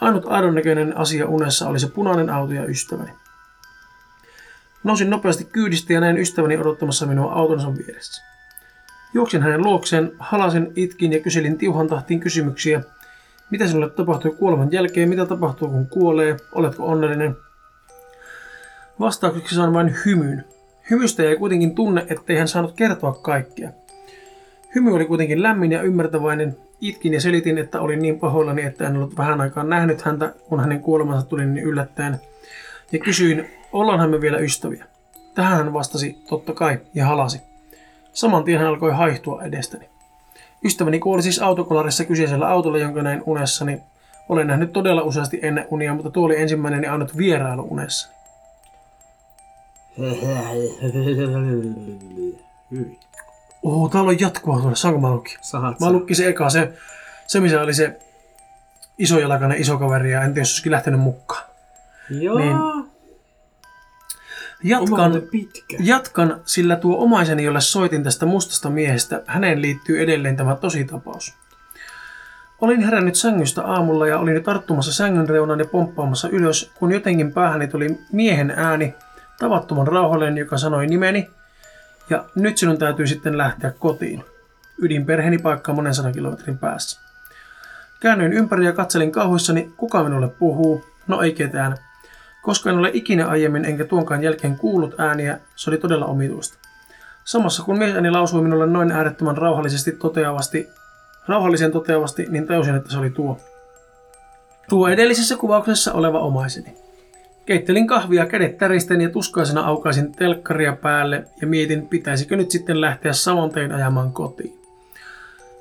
[0.00, 3.10] Ainut aidon näköinen asia unessa oli se punainen auto ja ystäväni.
[4.86, 8.22] Nousin nopeasti kyydistä ja näin ystäväni odottamassa minua autonsa vieressä.
[9.14, 12.82] Juoksin hänen luokseen, halasin, itkin ja kyselin tiuhan tahtiin kysymyksiä.
[13.50, 15.08] Mitä sinulle tapahtui kuoleman jälkeen?
[15.08, 16.36] Mitä tapahtuu kun kuolee?
[16.52, 17.36] Oletko onnellinen?
[19.00, 20.44] Vastaukseksi saan vain hymyn.
[20.90, 23.70] Hymystä jäi kuitenkin tunne, ettei hän saanut kertoa kaikkea.
[24.74, 26.56] Hymy oli kuitenkin lämmin ja ymmärtäväinen.
[26.80, 30.60] Itkin ja selitin, että olin niin pahoillani, että en ollut vähän aikaa nähnyt häntä, kun
[30.60, 32.20] hänen kuolemansa tuli niin yllättäen.
[32.92, 34.84] Ja kysyin, ollaanhan me vielä ystäviä.
[35.34, 37.40] Tähän hän vastasi, totta kai, ja halasi.
[38.12, 39.88] Saman tien hän alkoi haihtua edestäni.
[40.64, 43.80] Ystäväni kuoli siis autokolarissa kyseisellä autolla, jonka näin unessani.
[44.28, 48.16] Olen nähnyt todella useasti ennen unia, mutta tuo oli ensimmäinen ja ainut vierailu unessani.
[52.70, 52.98] Hyi.
[53.62, 55.38] Oo, täällä on jatkoa tuolla, saanko mä lukea?
[55.40, 56.72] Sahat Mä lukkin se eka, se,
[57.26, 57.98] se missä oli se
[58.98, 61.44] isojalkainen iso kaveri ja en tiedä, jos olisikin lähtenyt mukaan.
[62.10, 62.38] Joo.
[62.38, 62.56] Niin.
[64.66, 65.22] Jatkan,
[65.78, 71.34] jatkan, sillä tuo omaiseni, jolle soitin tästä mustasta miehestä, häneen liittyy edelleen tämä tositapaus.
[72.60, 77.68] Olin herännyt sängystä aamulla ja olin tarttumassa sängyn reunan ja pomppaamassa ylös, kun jotenkin päähäni
[77.68, 78.94] tuli miehen ääni,
[79.38, 81.30] tavattoman rauhallinen, joka sanoi nimeni,
[82.10, 84.24] ja nyt sinun täytyy sitten lähteä kotiin.
[84.78, 87.00] Ydinperheeni paikkaa monen sadan kilometrin päässä.
[88.00, 90.84] Käännyin ympäri ja katselin kauhuissani, kuka minulle puhuu.
[91.06, 91.76] No ei ketään.
[92.46, 96.58] Koska en ole ikinä aiemmin enkä tuonkaan jälkeen kuullut ääniä, se oli todella omituista.
[97.24, 100.68] Samassa kun miesääni lausui minulle noin äärettömän rauhallisesti toteavasti,
[101.28, 103.38] rauhallisen toteavasti, niin tajusin, että se oli tuo.
[104.68, 106.74] Tuo edellisessä kuvauksessa oleva omaiseni.
[107.46, 113.12] Keittelin kahvia kädet täristen ja tuskaisena aukaisin telkkaria päälle ja mietin, pitäisikö nyt sitten lähteä
[113.12, 114.58] saman tein ajamaan kotiin.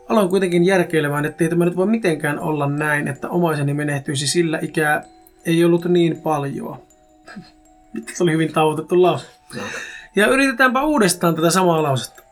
[0.10, 5.04] Aloin kuitenkin järkeilemään, ettei tämä nyt voi mitenkään olla näin, että omaiseni menehtyisi sillä ikää
[5.46, 6.78] ei ollut niin paljon.
[8.14, 9.28] Se oli hyvin tavoitettu lause.
[10.16, 12.24] Ja yritetäänpä uudestaan tätä samaa lausetta.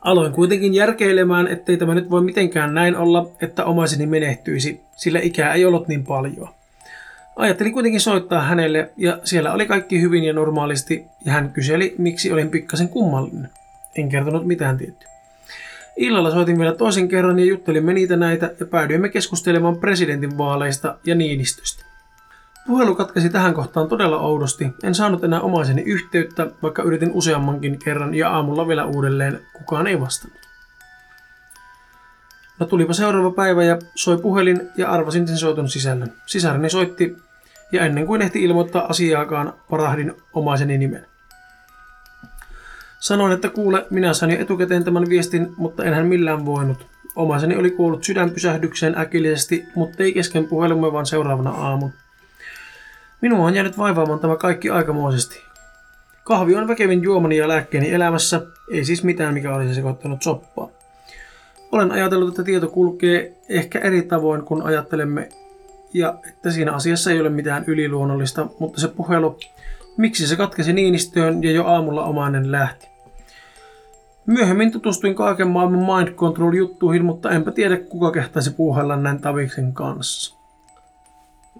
[0.00, 5.54] Aloin kuitenkin järkeilemään, ettei tämä nyt voi mitenkään näin olla, että omaiseni menehtyisi, sillä ikää
[5.54, 6.48] ei ollut niin paljon.
[7.36, 12.32] Ajattelin kuitenkin soittaa hänelle ja siellä oli kaikki hyvin ja normaalisti ja hän kyseli, miksi
[12.32, 13.50] olin pikkasen kummallinen.
[13.96, 15.07] En kertonut mitään tiettyä.
[15.98, 21.14] Illalla soitin vielä toisen kerran ja juttelimme niitä näitä ja päädyimme keskustelemaan presidentin vaaleista ja
[21.14, 21.84] Niinistöstä.
[22.66, 24.66] Puhelu katkesi tähän kohtaan todella oudosti.
[24.82, 29.40] En saanut enää omaiseni yhteyttä, vaikka yritin useammankin kerran ja aamulla vielä uudelleen.
[29.52, 30.38] Kukaan ei vastannut.
[32.60, 36.12] No tulipa seuraava päivä ja soi puhelin ja arvasin sen soiton sisällön.
[36.26, 37.16] Sisareni soitti
[37.72, 41.06] ja ennen kuin ehti ilmoittaa asiaakaan, parahdin omaiseni nimen.
[42.98, 46.86] Sanoin, että kuule, minä sain jo etukäteen tämän viestin, mutta enhän millään voinut.
[47.16, 51.92] Omaiseni oli kuollut sydänpysähdykseen äkillisesti, mutta ei kesken puhelumme, vaan seuraavana aamun.
[53.20, 55.42] Minua on jäänyt vaivaamaan tämä kaikki aikamoisesti.
[56.24, 58.40] Kahvi on väkevin juomani ja lääkkeeni elämässä,
[58.72, 60.68] ei siis mitään, mikä olisi sekoittanut soppaa.
[61.72, 65.28] Olen ajatellut, että tieto kulkee ehkä eri tavoin kuin ajattelemme,
[65.94, 69.38] ja että siinä asiassa ei ole mitään yliluonnollista, mutta se puhelu,
[69.98, 72.88] miksi se katkesi Niinistöön ja jo aamulla omainen lähti.
[74.26, 79.72] Myöhemmin tutustuin kaiken maailman mind control juttuihin, mutta enpä tiedä kuka kehtaisi puuhailla näin Taviksen
[79.72, 80.38] kanssa.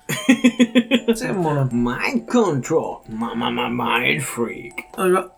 [1.14, 1.68] Semmoinen.
[1.72, 2.96] Mind control.
[3.08, 4.96] Mama, mind freak.
[4.96, 5.30] Aika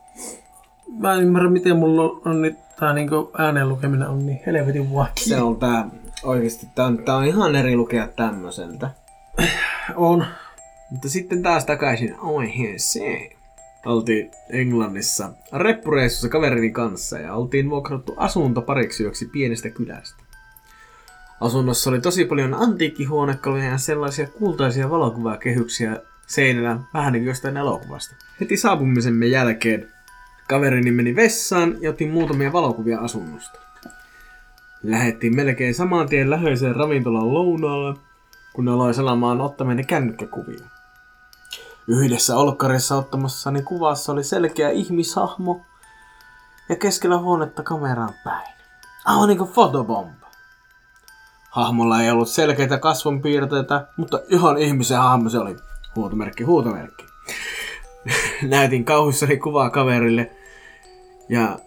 [0.98, 5.24] mä en ymmärrä, miten mulla on nyt tää niinku ääneen lukeminen on niin helvetin vaikea.
[5.24, 5.88] Se on tää,
[6.22, 8.90] oikeesti tää on, tää on ihan eri lukea tämmöseltä.
[9.96, 10.24] On.
[10.90, 13.30] Mutta sitten taas takaisin aiheeseen.
[13.86, 20.22] Oltiin Englannissa reppureissussa kaverini kanssa ja oltiin vuokrattu asunto pariksi yöksi pienestä kylästä.
[21.40, 28.14] Asunnossa oli tosi paljon antiikkihuonekaluja ja sellaisia kultaisia valokuvakehyksiä seinällä vähän niin kuin jostain elokuvasta.
[28.40, 29.88] Heti saapumisemme jälkeen
[30.48, 33.58] kaverini meni vessaan ja otti muutamia valokuvia asunnosta.
[34.82, 37.98] Lähettiin melkein saman tien läheiseen ravintolan lounaalle,
[38.52, 40.79] kun aloin selamaan ottamani kännykkäkuvia.
[41.88, 45.60] Yhdessä olkkarissa ottamassani kuvassa oli selkeä ihmishahmo
[46.68, 48.48] ja keskellä huonetta kameraan päin.
[49.04, 50.26] Aivan niin kuin fotobomba.
[51.50, 55.56] Hahmolla ei ollut selkeitä kasvonpiirteitä, mutta ihan ihmisen hahmo se oli.
[55.96, 57.04] Huutomerkki, huutomerkki.
[58.42, 60.30] Näytin kauhuissani kuvaa kaverille
[61.28, 61.58] ja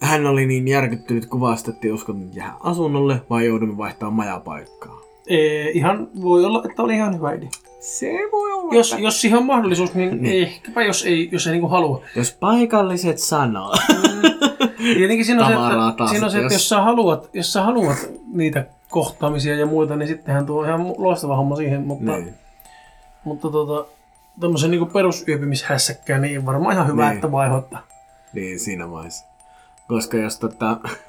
[0.00, 5.00] hän oli niin järkyttynyt kuvasta, että uskonut jäädä asunnolle vai joudumme vaihtamaan majapaikkaa.
[5.26, 7.48] Ee, ihan, voi olla, että oli ihan hyvä idea.
[7.82, 8.74] Se voi olla.
[8.74, 10.42] Jos, jos siihen on mahdollisuus, niin, niin.
[10.48, 12.02] ehkäpä jos ei, jos ei niinku halua.
[12.16, 13.74] Jos paikalliset sanoo.
[14.78, 17.52] Tietenkin siinä on se, että, taas, siinä on se, että jos- jos sä, haluat, jos
[17.52, 17.98] sä haluat
[18.32, 22.34] niitä kohtaamisia ja muita, niin sittenhän tuo on ihan loistava homma siihen, mutta, niin.
[23.24, 23.90] mutta tota,
[24.40, 27.14] tämmöisen niin perusyöpymishässäkkään, niin varmaan ihan hyvä, Niin.
[27.14, 27.82] että vaihoittaa.
[28.32, 29.24] niin, siinä vaiheessa.
[29.92, 30.80] Koska jos tota...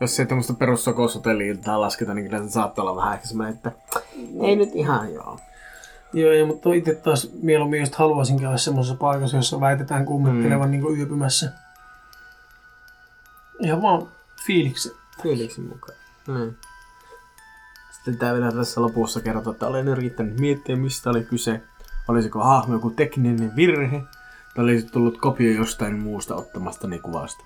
[0.00, 3.72] jos ei tämmöistä perussokoushotelliiltaa lasketa, niin kyllä se saattaa olla vähän ehkä semmoinen, että
[4.42, 5.38] ei nyt ihan joo.
[6.12, 10.70] Joo, ja, mutta itse taas mieluummin just haluaisin käydä semmoisessa paikassa, jossa väitetään kummittelevan mm.
[10.70, 11.52] niin yöpymässä.
[13.60, 14.08] Ihan vaan
[14.46, 14.96] fiiliksi.
[15.22, 15.98] Fiiliksen mukaan.
[16.26, 16.56] Niin.
[17.90, 21.60] Sitten tää vielä tässä lopussa kertoo, että olen yrittänyt miettiä, mistä oli kyse.
[22.08, 24.02] Olisiko hahmo joku tekninen virhe,
[24.58, 27.44] olisi tullut kopio jostain muusta ottamastani kuvasta.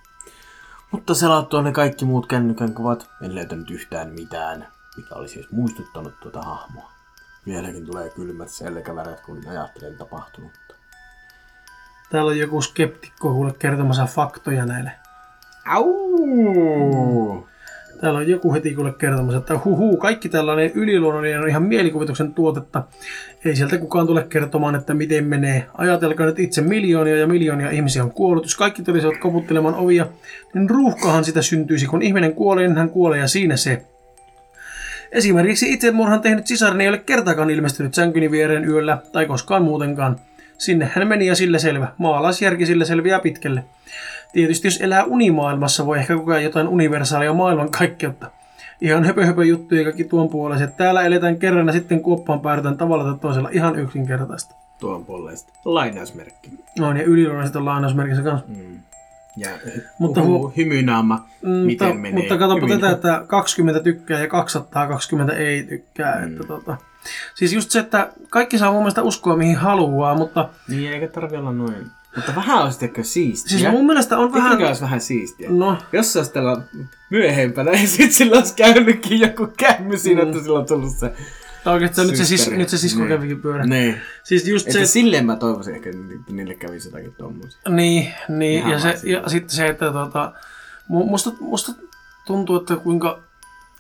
[0.91, 6.21] Mutta selattua ne kaikki muut kännykän kuvat, en löytänyt yhtään mitään, mikä olisi edes muistuttanut
[6.21, 6.91] tuota hahmoa.
[7.47, 10.75] Vieläkin tulee kylmät selkäväret, kun ajattelen tapahtunutta.
[12.11, 14.93] Täällä on joku skeptikko kuule kertomassa faktoja näille.
[15.67, 17.49] Au!
[18.05, 22.83] Täällä on joku heti kuule kertomassa, että huhu, kaikki tällainen yliluonnollinen on ihan mielikuvituksen tuotetta.
[23.45, 25.67] Ei sieltä kukaan tule kertomaan, että miten menee.
[25.79, 28.45] Ajatelkaa nyt itse miljoonia ja miljoonia ihmisiä on kuollut.
[28.45, 30.07] Jos kaikki tulisivat koputtelemaan ovia,
[30.55, 31.87] niin ruuhkahan sitä syntyisi.
[31.87, 33.83] Kun ihminen kuolee, niin hän kuolee ja siinä se.
[35.13, 40.17] Esimerkiksi itsemurhan tehnyt sisareni ei ole kertaakaan ilmestynyt sänkyni viereen yöllä tai koskaan muutenkaan.
[40.59, 41.89] Sinne hän meni ja sillä selvä.
[41.99, 43.65] Maalaisjärki sillä selviää pitkälle.
[44.33, 48.31] Tietysti jos elää unimaailmassa, voi ehkä kokea jotain universaalia maailmankaikkeutta.
[48.81, 50.77] Ihan höpö höpö juttuja kaikki tuon puoleiset.
[50.77, 54.55] Täällä eletään kerran ja sitten kuoppaan päädytään tavalla tai toisella ihan yksinkertaista.
[54.81, 55.53] Tuon puolesta.
[55.65, 56.51] Lainausmerkki.
[56.79, 58.47] No niin, ja yliluonnolliset on lainausmerkissä kanssa.
[58.49, 58.79] Mm.
[59.37, 59.49] Ja
[59.99, 62.13] Mutta hu- hymynaama, Mm, miten ta- menee.
[62.13, 62.81] Mutta katsoppa Hyvin.
[62.81, 66.19] tätä, että 20 tykkää ja 220 ei tykkää.
[66.19, 66.25] Mm.
[66.27, 66.77] Että tota.
[67.35, 71.37] Siis just se, että kaikki saa mun mielestä uskoa mihin haluaa, mutta Niin, eikä tarvi
[71.37, 71.87] olla noin.
[72.17, 73.59] Mutta vähän olisi tekö siistiä.
[73.59, 74.51] siis mun mielestä on vähän...
[74.53, 74.67] vähän...
[74.69, 75.51] olisi vähän siistiä.
[75.51, 76.57] No, Jos se olisi tällä
[77.11, 80.29] myöhempänä ja sit sillä olisi käynytkin joku kämmy siinä, Mm.
[80.29, 81.13] että sillä on tullut se.
[81.65, 83.09] tai oikeastaan nyt se, sis, nyt se sisko Niin.
[83.09, 83.67] kävikin pyörä.
[83.67, 84.01] Niin.
[84.25, 87.61] Siis just Että se, silleen mä toivoisin ehkä, että niille kävisi jotakin tommosia.
[87.69, 89.21] Niin, niin Ihan ja, se, siinä.
[89.23, 90.33] ja sitten se, että tota,
[90.91, 91.73] mu- musta, musta
[92.27, 93.23] tuntuu, että kuinka,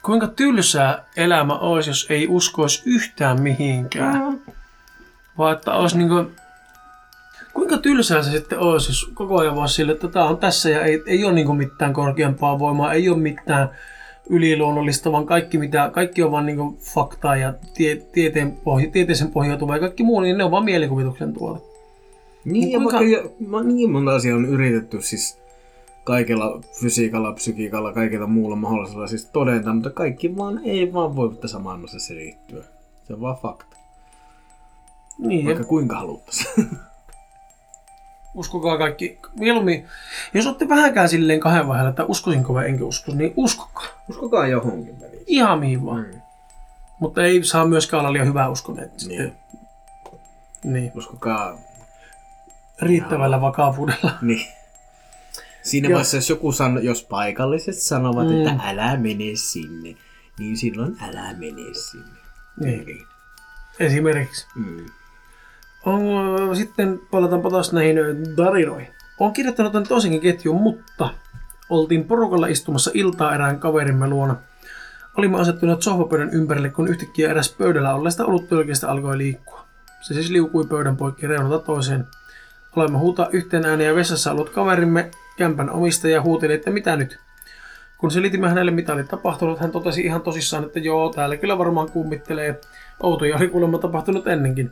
[0.05, 4.41] kuinka tylsää elämä olisi, jos ei uskoisi yhtään mihinkään.
[5.39, 6.31] Vaan että olisi niinku,
[7.55, 10.81] kuinka tylsää se sitten olisi, jos koko ajan vaan sille, että tämä on tässä ja
[10.81, 13.69] ei, ei ole niinku mitään korkeampaa voimaa, ei ole mitään
[14.31, 19.77] yliluonnollista, vaan kaikki, mitä, kaikki on vaan niinku faktaa ja tie, tieteen pohja, tieteeseen pohjautuva
[19.77, 21.65] ja kaikki muu, niin ne on vaan mielikuvituksen tuote.
[22.45, 23.11] Niin, ja Kuinka- vaikka
[23.51, 25.44] jo, niin monta asiaa on yritetty siis
[26.05, 31.59] kaikella fysiikalla, psykiikalla, kaikilla muulla mahdollisella siis todeta, mutta kaikki vaan ei vaan voi tässä
[31.59, 32.65] maailmassa selittyä.
[33.05, 33.77] Se on vaan fakta.
[35.19, 36.71] Niin, Vaikka kuinka haluttaisiin.
[38.35, 39.19] uskokaa kaikki.
[39.39, 39.87] Mieluummin,
[40.35, 43.87] jos olette vähänkään silleen kahden vaiheella, että uskoisinko vai enkö usko, niin uskokaa.
[44.11, 45.25] Uskokaa johonkin väliin.
[45.27, 46.07] Ihan mihin vaan.
[46.07, 46.21] Mm.
[47.01, 48.91] Mutta ei saa myöskään olla liian hyvää uskoneet.
[48.91, 49.01] Niin.
[49.23, 49.33] Sitten,
[50.65, 50.93] niin.
[50.95, 51.59] Uskokaa,
[52.83, 54.11] Riittävällä vakavuudella.
[54.23, 54.47] niin.
[55.65, 55.93] Siinä Joo.
[55.95, 58.37] vaiheessa, jos joku sanoo, jos paikalliset sanovat, Mm.
[58.47, 59.97] että älä mene sinne,
[60.39, 62.19] niin silloin älä mene sinne.
[62.61, 62.81] Niin.
[62.83, 63.03] Eli,
[63.81, 64.47] Esimerkiksi.
[64.57, 64.87] mm.
[65.87, 67.97] On, sitten palataanpa taas näihin
[68.37, 68.89] tarinoihin.
[69.21, 71.11] Olen kirjoittanut tämän toisenkin ketjun, mutta
[71.71, 74.37] oltiin porukalla istumassa iltaa erään kaverimme luona.
[75.17, 79.65] Olimme asettuneet sohvapöydän ympärille, kun yhtäkkiä eräs pöydällä olleesta oluttölkeistä alkoi liikkua.
[80.01, 82.05] Se siis liukui pöydän poikki reunalta toiseen.
[82.77, 87.19] Olemme huutaa yhteen ääneen vessassa ollut kaverimme, kämpän omistaja huuteli, että mitä nyt?
[87.99, 91.91] Kun selitimme hänelle, mitä oli tapahtunut, hän totesi ihan tosissaan, että joo, täällä kyllä varmaan
[91.91, 92.61] kummittelee.
[93.01, 94.71] Outoja oli kuulemma tapahtunut ennenkin.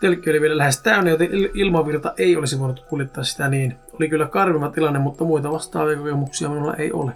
[0.00, 3.76] Telkki oli vielä lähes täynnä, joten il- ilmavirta ei olisi voinut kuljettaa sitä niin.
[3.92, 7.12] Oli kyllä karmiva tilanne, mutta muita vastaavia kokemuksia minulla ei ole.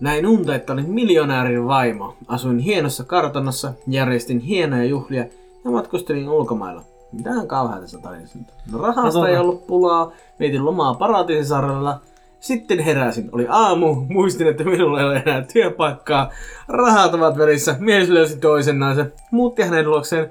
[0.00, 2.16] Näin unta, että olin miljonäärin vaimo.
[2.28, 5.24] Asuin hienossa kartanossa, järjestin hienoja juhlia
[5.64, 6.84] ja matkustelin ulkomailla.
[7.12, 8.54] Mitähän kauheaa tässä tarinassa nyt?
[8.72, 12.00] No rahasta ei ollut pulaa, vietin lomaa Paratiisisaarella.
[12.40, 16.30] Sitten heräsin, oli aamu, muistin, että minulla ei ole enää työpaikkaa.
[16.68, 20.30] Rahat ovat välissä, mies löysi toisen naisen, muutti hänen luokseen.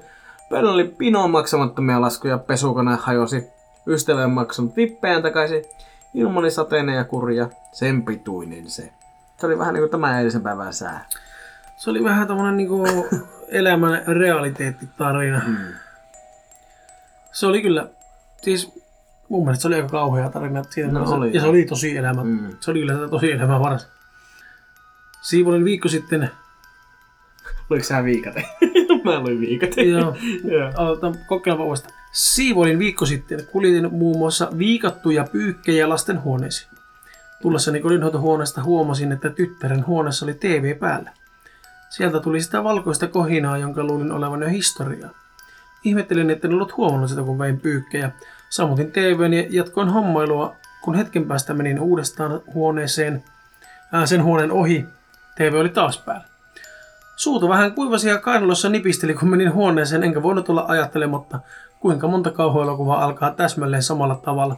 [0.50, 3.46] Pöydällä oli pino maksamattomia laskuja, pesukone hajosi.
[3.86, 5.64] Ystävä en maksanut vippejään takaisin.
[6.14, 8.92] Ilma oli sateinen ja kurja, sen pituinen se.
[9.38, 11.06] Se oli vähän niin kuin tämä eilisen päivän sää.
[11.76, 12.86] Se oli vähän tämmönen niinku
[13.48, 15.42] elämän realiteettitarina.
[15.46, 15.56] Mm.
[17.32, 17.88] Se oli kyllä,
[18.42, 18.72] siis
[19.28, 20.62] mun mielestä se oli aika kauhea tarina.
[20.70, 21.34] Siitä No mielessä- oli.
[21.34, 22.24] ja se oli tosi elämä.
[22.24, 22.56] Mm.
[22.60, 23.88] Se oli kyllä tosi elämää varas.
[25.22, 26.30] Siivoilin viikko sitten,
[27.70, 28.44] Oliko sä viikate?
[29.04, 29.82] Mä olin viikate.
[29.82, 30.16] joo,
[30.58, 30.72] Joo.
[30.76, 31.94] aloitetaan kokeilemaan uudestaan.
[32.12, 36.70] Siivoilin viikko sitten, kuljetin muun muassa viikattuja pyykkejä lasten huoneisiin.
[37.42, 41.10] Tullessani kodinhoitohuoneesta huomasin, että tyttären huoneessa oli TV päällä.
[41.90, 45.10] Sieltä tuli sitä valkoista kohinaa, jonka luulin olevan jo historiaa.
[45.84, 48.10] Ihmettelin, että en ollut huomannut sitä, kun vein pyykkejä.
[48.50, 53.24] Sammutin TVn ja jatkoin hommailua, kun hetken päästä menin uudestaan huoneeseen,
[53.92, 54.84] ää, sen huoneen ohi.
[55.36, 56.24] TV oli taas päällä.
[57.16, 61.40] Suuta vähän kuivasi ja kainalossa nipisteli, kun menin huoneeseen, enkä voinut olla ajattelematta,
[61.80, 64.56] kuinka monta kauhuelokuvaa alkaa täsmälleen samalla tavalla.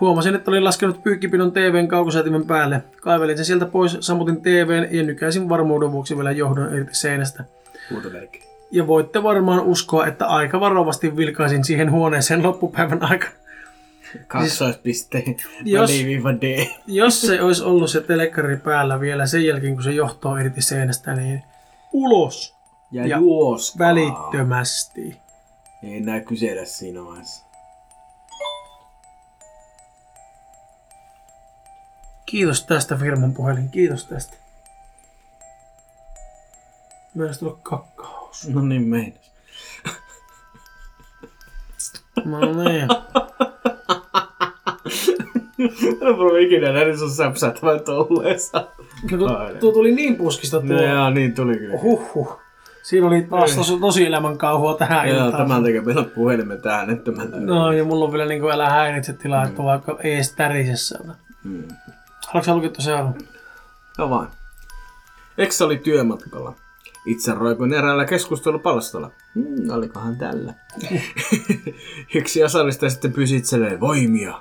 [0.00, 2.82] Huomasin, että olin laskenut pyykkipinon TVn kaukosäätimen päälle.
[3.00, 7.44] Kaivelin sen sieltä pois, sammutin TVn ja nykäisin varmuuden vuoksi vielä johdon irti seinästä.
[7.90, 8.51] Huutomerkki.
[8.72, 13.32] Ja voitte varmaan uskoa, että aika varovasti vilkaisin siihen huoneeseen loppupäivän aikana.
[14.26, 15.36] Kaksoispisteen.
[15.64, 16.66] Jos- Väliviiva D.
[16.86, 21.14] Jos se olisi ollut se telekkari päällä vielä sen jälkeen, kun se johtoo irti seinästä,
[21.14, 21.42] niin
[21.92, 22.54] ulos
[22.92, 23.86] Ja, Ja juoskaa.
[23.88, 25.16] välittömästi.
[25.82, 27.44] Ei enää kysellä siinä vaiheessa.
[32.26, 34.36] Kiitos tästä firman puhelin, kiitos tästä.
[37.14, 37.58] Myös tulla
[38.32, 38.54] kakkaus.
[38.54, 39.32] No niin meinas.
[42.24, 42.88] No niin.
[46.00, 48.68] Mä en ole ikinä nähnyt sun säpsähtävän tolleessa.
[49.10, 50.76] No, tuo, tuo tuli niin puskista tuo.
[50.76, 51.78] No joo, niin tuli kyllä.
[51.82, 52.40] Huhhuh.
[52.82, 55.42] Siinä oli taas tosi, tosi elämän kauhua tähän Joo, iltaan.
[55.42, 57.22] tämän takia meillä on puhelimen tähän, että mä.
[57.24, 61.12] No ja mulla on vielä niinku älä häiritse tilaa, että vaikka ei edes tärise sieltä.
[61.44, 61.68] Mm.
[62.26, 63.14] Haluatko sä lukea seuraavan?
[63.98, 64.30] No vaan.
[65.38, 66.54] Eks oli työmatkalla?
[67.06, 69.10] Itse roikuin eräällä keskustelupalstalla.
[69.34, 70.54] Hmm, olikohan tällä?
[72.14, 74.40] Yksi osallistuja sitten pyysi itselleen voimia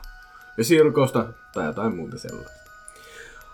[0.57, 2.61] ja sirkosta tai jotain muuta sellaista.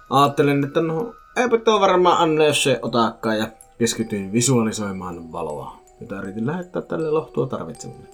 [0.10, 3.48] Ajattelin, että no eipä tuo varmaan Anne, jos se otakaan ja
[3.80, 8.08] keskityin visualisoimaan valoa, jota yritin lähettää tälle lohtua tarvitsevalle.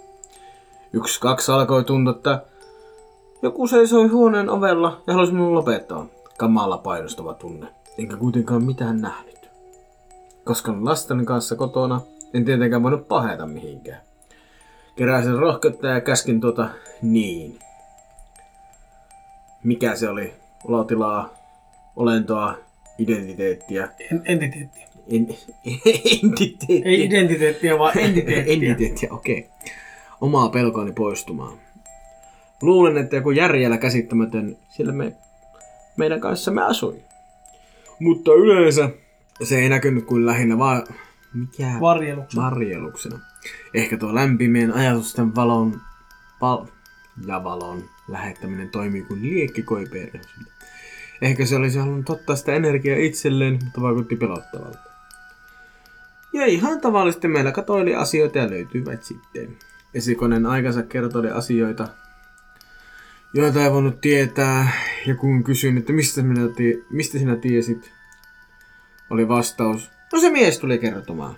[0.94, 2.42] Yksi kaksi alkoi tuntua, että
[3.42, 6.06] joku seisoi huoneen ovella ja halusi minun lopettaa.
[6.38, 7.68] Kamala painostava tunne.
[7.98, 9.33] Enkä kuitenkaan mitään nähnyt.
[10.44, 12.02] Koska olin lasten kanssa kotona,
[12.34, 14.02] en tietenkään voinut paheta mihinkään.
[14.96, 16.70] Keräsin rohkeutta ja käskin tuota
[17.02, 17.60] niin.
[19.64, 20.34] Mikä se oli?
[20.64, 21.34] Olotilaa,
[21.96, 22.58] olentoa,
[22.98, 23.90] identiteettiä.
[24.12, 24.88] En, entiteettiä.
[25.12, 25.28] En,
[26.24, 26.82] entiteettiä.
[26.86, 28.54] Ei identiteettiä, vaan entiteettiä.
[28.54, 29.40] Entiteettiä, okei.
[29.40, 29.74] Okay.
[30.22, 31.58] Omaa pelkoani poistumaan.
[32.62, 35.14] Luulen, että joku järjellä käsittämätön siellä me,
[35.98, 36.96] meidän kanssamme asui.
[38.00, 38.90] Mutta yleensä
[39.44, 40.84] se ei näkynyt kuin lähinnä vaan...
[41.34, 41.78] Mikä?
[41.82, 42.44] Varjeluksena.
[42.44, 43.20] Varjeluksena.
[43.74, 45.82] Ehkä tuo lämpimien ajatusten valon...
[46.42, 46.66] Val-
[47.28, 50.52] ja valon lähettäminen toimii kuin liekki koipeeriosille.
[51.22, 54.80] Ehkä se olisi halunnut ottaa sitä energiaa itselleen, mutta vaikutti pelottavalta.
[56.34, 59.58] Ja ihan tavallisesti meillä katoili asioita ja löytyivät sitten.
[59.94, 61.88] Esikonen aikansa kertoi asioita,
[63.34, 64.72] joita ei voinut tietää.
[65.06, 67.92] Ja kun kysyin, että mistä, minä tie- mistä sinä tiesit,
[69.14, 71.36] oli vastaus, no se mies tuli kertomaan.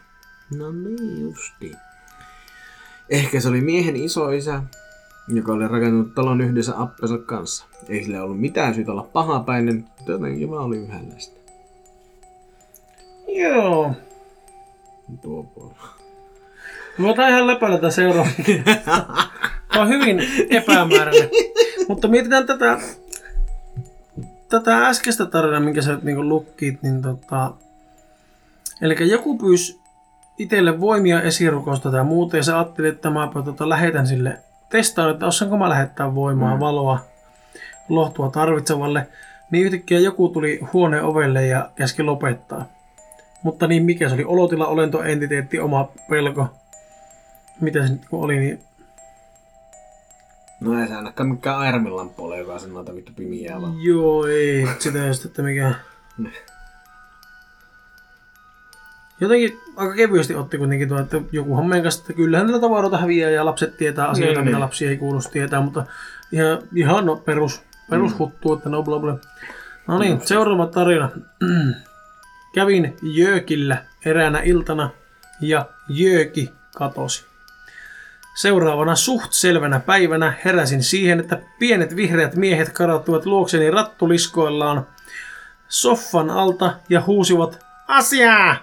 [0.57, 1.71] No niin justi.
[3.09, 4.61] Ehkä se oli miehen isoisä,
[5.27, 7.65] joka oli rakentanut talon yhdessä appensa kanssa.
[7.89, 11.39] Ei sillä ollut mitään syytä olla pahapäinen, mutta jotenkin vaan oli yhdenlaista.
[13.27, 13.93] Joo.
[15.21, 15.87] Tuo puolella.
[16.97, 18.29] Me otan ihan lepällä tätä seuraava.
[19.71, 20.19] Tämä on hyvin
[20.49, 21.29] epämääräinen.
[21.87, 22.79] Mutta mietitään tätä,
[24.49, 27.53] tätä äskeistä tarinaa, minkä sä nyt niinku lukkit, niin tota...
[28.81, 29.81] Eli joku pyysi
[30.37, 34.37] itselle voimia esirukosta tai muuta, ja sä ajattelit, että mä tota, lähetän sille
[34.69, 36.59] testaan, että osaanko mä lähettää voimaa, Mm.
[36.59, 36.99] valoa,
[37.89, 39.07] lohtua tarvitsevalle,
[39.51, 42.65] niin yhtäkkiä joku tuli huoneen ovelle ja käski lopettaa.
[43.43, 44.23] Mutta niin mikä se oli?
[44.25, 46.47] Olotila, olento, entiteetti, oma pelko.
[47.61, 48.59] Mitä se nyt oli, niin
[50.59, 53.83] No ei se ainakaan mikään airmilamppu ole, joka sen noita vittu pimiä vaan.
[53.83, 55.73] Joo, ei sitä just, että mikä...
[59.19, 63.29] Jotenkin aika kevyesti otti kuitenkin tuo, että jokuhan meidän kanssa, että kyllähän näitä tavaroita häviää
[63.29, 64.61] ja lapset tietää asioita, Niin, mitä niin.
[64.63, 65.85] lapsia ei kuulu tietää, mutta
[66.31, 69.17] ihan, ihan no, perus, perushuttu, että no bla bla.
[69.87, 71.09] No niin, seuraava tarina.
[72.55, 74.89] Kävin Jöökillä eräänä iltana
[75.41, 77.25] ja Jööki katosi.
[78.35, 84.87] Seuraavana suht selvänä päivänä heräsin siihen, että pienet vihreät miehet karattuvat luokseni rattuliskoillaan
[85.67, 88.55] soffan alta ja huusivat asiaa.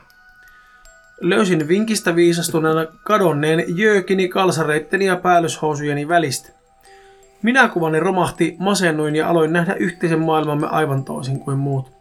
[1.23, 6.49] Löysin vinkistä viisastuneena kadonneen jöökini kalsareitteni ja päällyshousujeni välistä.
[7.43, 11.93] Minä kuvani romahti, masennuin ja aloin nähdä yhteisen maailmamme aivan toisin kuin muut.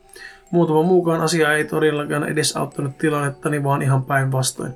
[0.51, 4.72] Muutama muukaan asia ei todellakaan edesauttanut tilannettani, vaan ihan päinvastoin.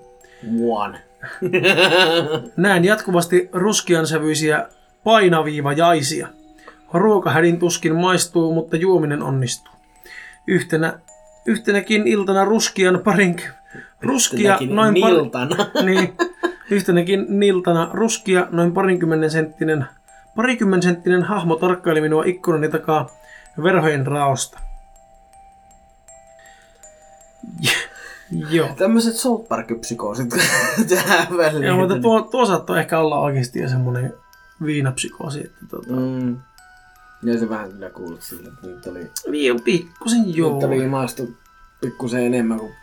[0.67, 1.01] One.
[2.57, 4.67] Näen jatkuvasti ruskeansävyisiä
[5.03, 6.27] painaviivajaisia.
[6.93, 9.73] Ruokahädin tuskin maistuu, mutta juominen onnistuu.
[10.47, 10.99] Yhtenä,
[11.45, 13.35] yhtenäkin iltana ruskian parin...
[14.05, 15.55] Ruskia noin par, niltana.
[15.85, 16.13] niin,
[16.69, 19.85] yhtenäkin niltana ruskia noin parinkymmenen senttinen,
[20.35, 23.09] parikymmen senttinen hahmo tarkkaili minua ikkunani takaa
[23.63, 24.59] verhojen raosta.
[28.49, 28.69] Joo.
[28.77, 30.29] Tämmöiset South Park-psykoosit
[30.89, 31.63] tähän väliin.
[31.63, 34.13] Joo, mutta tuo, tuo saattoi ehkä olla oikeasti jo semmoinen
[34.65, 35.39] viinapsykoosi.
[35.39, 35.93] Että tota...
[35.93, 36.37] Mm.
[37.23, 40.53] Ja se vähän kyllä kuulut sille, että nyt oli, Niin on pikkusen joo.
[40.53, 41.37] nyt oli maastu
[41.81, 42.73] pikkusen enemmän kuin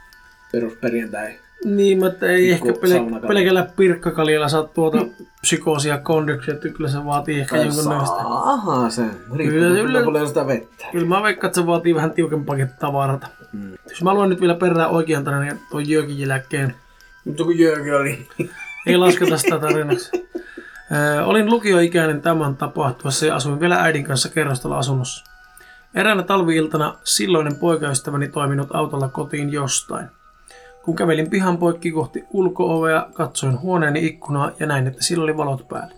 [0.52, 1.38] perusperjantai.
[1.64, 3.28] Niin, mutta ei Pikku ehkä pel- saunakalja.
[3.28, 4.98] pelkällä pirkkakaljalla saa tuota
[5.40, 8.14] psykoosia kondyksia, että kyllä se vaatii ehkä jonkun näistä.
[8.24, 9.02] Aha, se.
[9.02, 10.04] Kyllä, Riippuu kyllä.
[10.04, 10.86] paljon sitä vettä.
[10.92, 13.26] Kyllä mä veikkaan, että se vaatii vähän tiukempaakin tavarata.
[13.52, 13.72] Mm.
[13.90, 16.74] Jos mä luen nyt vielä perään oikean tarinan ja tuon Jökin jälkeen,
[17.24, 18.28] Mutta kun Jörgi oli...
[18.86, 20.10] ei lasketa sitä tarinaksi.
[20.92, 25.24] Ö, olin lukioikäinen tämän tapahtuessa ja asuin vielä äidin kanssa kerrostaloasunnossa.
[25.94, 30.06] Eräänä talviiltana silloinen poikaystäväni toiminut autolla kotiin jostain.
[30.84, 35.68] Kun kävelin pihan poikki kohti ulkoovea, katsoin huoneeni ikkunaa ja näin, että sillä oli valot
[35.68, 35.94] päällä.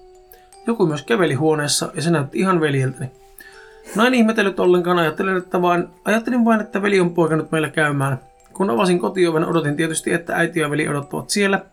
[0.67, 3.11] Joku myös käveli huoneessa ja se näytti ihan veljeltäni.
[3.97, 8.21] No en ihmetellyt ollenkaan, ajattelin, että vain, ajattelin vain, että veli on poikannut meillä käymään.
[8.53, 11.65] Kun avasin kotioven, odotin tietysti, että äiti ja veli odottavat siellä,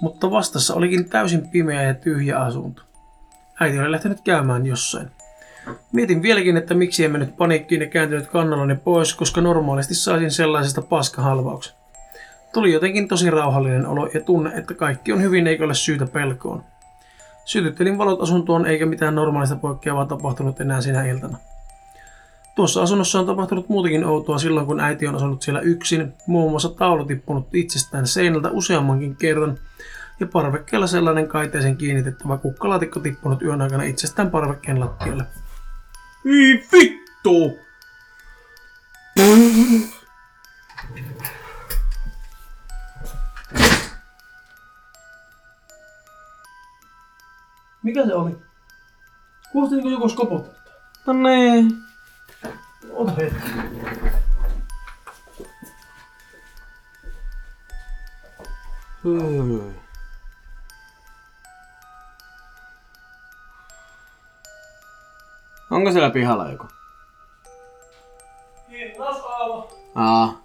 [0.00, 2.82] mutta vastassa olikin täysin pimeä ja tyhjä asunto.
[3.60, 5.10] Äiti oli lähtenyt käymään jossain.
[5.92, 10.82] Mietin vieläkin, että miksi en mennyt paniikkiin ja kääntynyt kannallani pois, koska normaalisti saisin sellaisesta
[10.82, 11.74] paskahalvauksen.
[12.56, 16.64] Tuli jotenkin tosi rauhallinen olo ja tunne, että kaikki on hyvin eikä ole syytä pelkoon.
[17.44, 21.38] Sytyttelin valot asuntoon eikä mitään normaalista poikkeavaa tapahtunut enää sinä iltana.
[22.54, 26.68] Tuossa asunnossa on tapahtunut muutakin outoa silloin, kun äiti on asunut siellä yksin, muun muassa
[26.68, 29.58] taulu tippunut itsestään seinältä useammankin kerran,
[30.20, 35.24] ja parvekkeella sellainen kaiteeseen kiinnitettävä kukkalaatikko tippunut yön aikana itsestään parvekkeen lattialle.
[36.26, 37.58] Ei vittu!
[47.86, 48.38] Mikä se oli?
[49.52, 50.54] Kuulosti niinku joku skopottaa.
[51.06, 51.78] No niin.
[52.92, 53.50] Ota hetki.
[65.70, 66.66] Onko siellä pihalla joku?
[68.68, 69.68] Kiitos Aava.
[69.94, 70.42] Aa.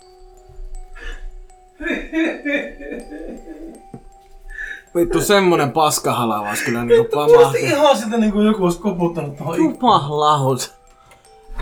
[4.96, 7.60] Vittu semmonen paskahalavaus kyllä niinku pamahti.
[7.60, 10.02] ihan sitä niinku joku olisi koputtanut tuohon ikkunaan.
[10.02, 10.74] Jumalahus.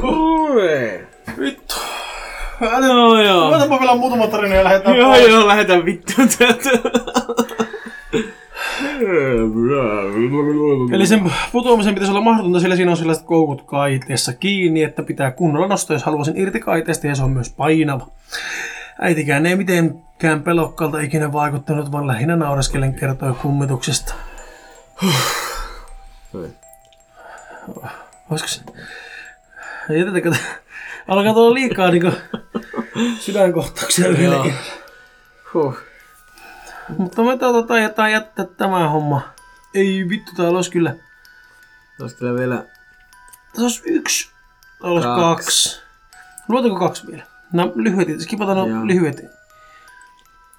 [0.04, 1.00] Ui.
[1.40, 1.76] Vittu.
[2.88, 3.48] Joo joo.
[3.48, 5.28] Otapa vielä muutama tarina ja lähdetään Joo pois.
[5.28, 6.70] joo, lähetään vittu täältä.
[10.92, 15.32] Eli sen putoamisen pitäisi olla mahdotonta, sillä siinä on sellaiset koukut kaiteessa kiinni, että pitää
[15.32, 18.08] kunnolla nostaa, jos haluaisin irti kaiteesta ja se on myös painava.
[19.02, 24.14] Äitikään ei mitenkään pelokkaalta ikinä vaikuttanut, vaan lähinnä naureskellen kertoi kummituksesta.
[28.30, 28.62] Olisiko se...
[29.90, 30.36] Jätetäänkö...
[31.08, 32.12] Alkaa tulla liikaa niinku
[33.20, 34.54] sydänkohtauksia yhdellä
[35.54, 35.78] Huh.
[36.98, 39.22] Mutta me tota, jätetään jättää tämä homma.
[39.74, 40.96] Ei vittu, täällä olisi kyllä...
[42.02, 42.66] Olisi kyllä vielä...
[43.46, 44.30] Tässä olisi yksi.
[44.82, 45.46] Täällä olisi Kaksi.
[45.46, 45.82] kaksi.
[46.50, 47.24] Luotako kaksi vielä?
[47.54, 49.26] No lyhyet, skipataan no lyhyet.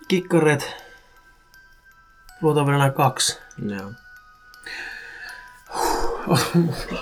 [0.08, 0.76] Kikkareet.
[2.42, 3.38] Luotaan vielä nämä kaksi.
[3.68, 3.90] Joo.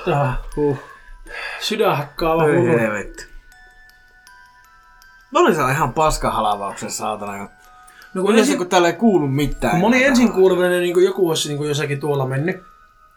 [0.05, 0.78] Tää Huh.
[1.61, 2.78] sydän hakkaava Oi hullu.
[2.78, 3.26] helvetti.
[5.32, 7.49] Mä olin siellä ihan paskahalavauksessa saatana.
[8.14, 9.70] No kun ensin, kun täällä ei kuulu mitään.
[9.70, 12.57] kun mä olin ensin kuulevinen, niin joku olisi niin kuin jossakin tuolla mennyt.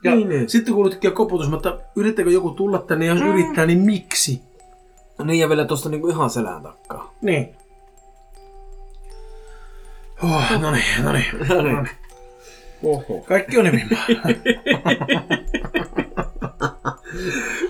[0.03, 0.49] Ja Niin, niin.
[0.49, 4.41] sitten kuulitkin koputus, mutta yrittääkö joku tulla tänne, ja jos yrittää, niin miksi?
[5.23, 7.13] Niin ja vielä tosta niinku ihan selän takkaa.
[7.21, 7.55] Niin.
[10.23, 11.25] Oh, no niin, no niin.
[11.49, 11.75] No niin.
[11.75, 11.89] No niin.
[12.83, 13.21] Oho.
[13.27, 13.89] Kaikki on hyvin.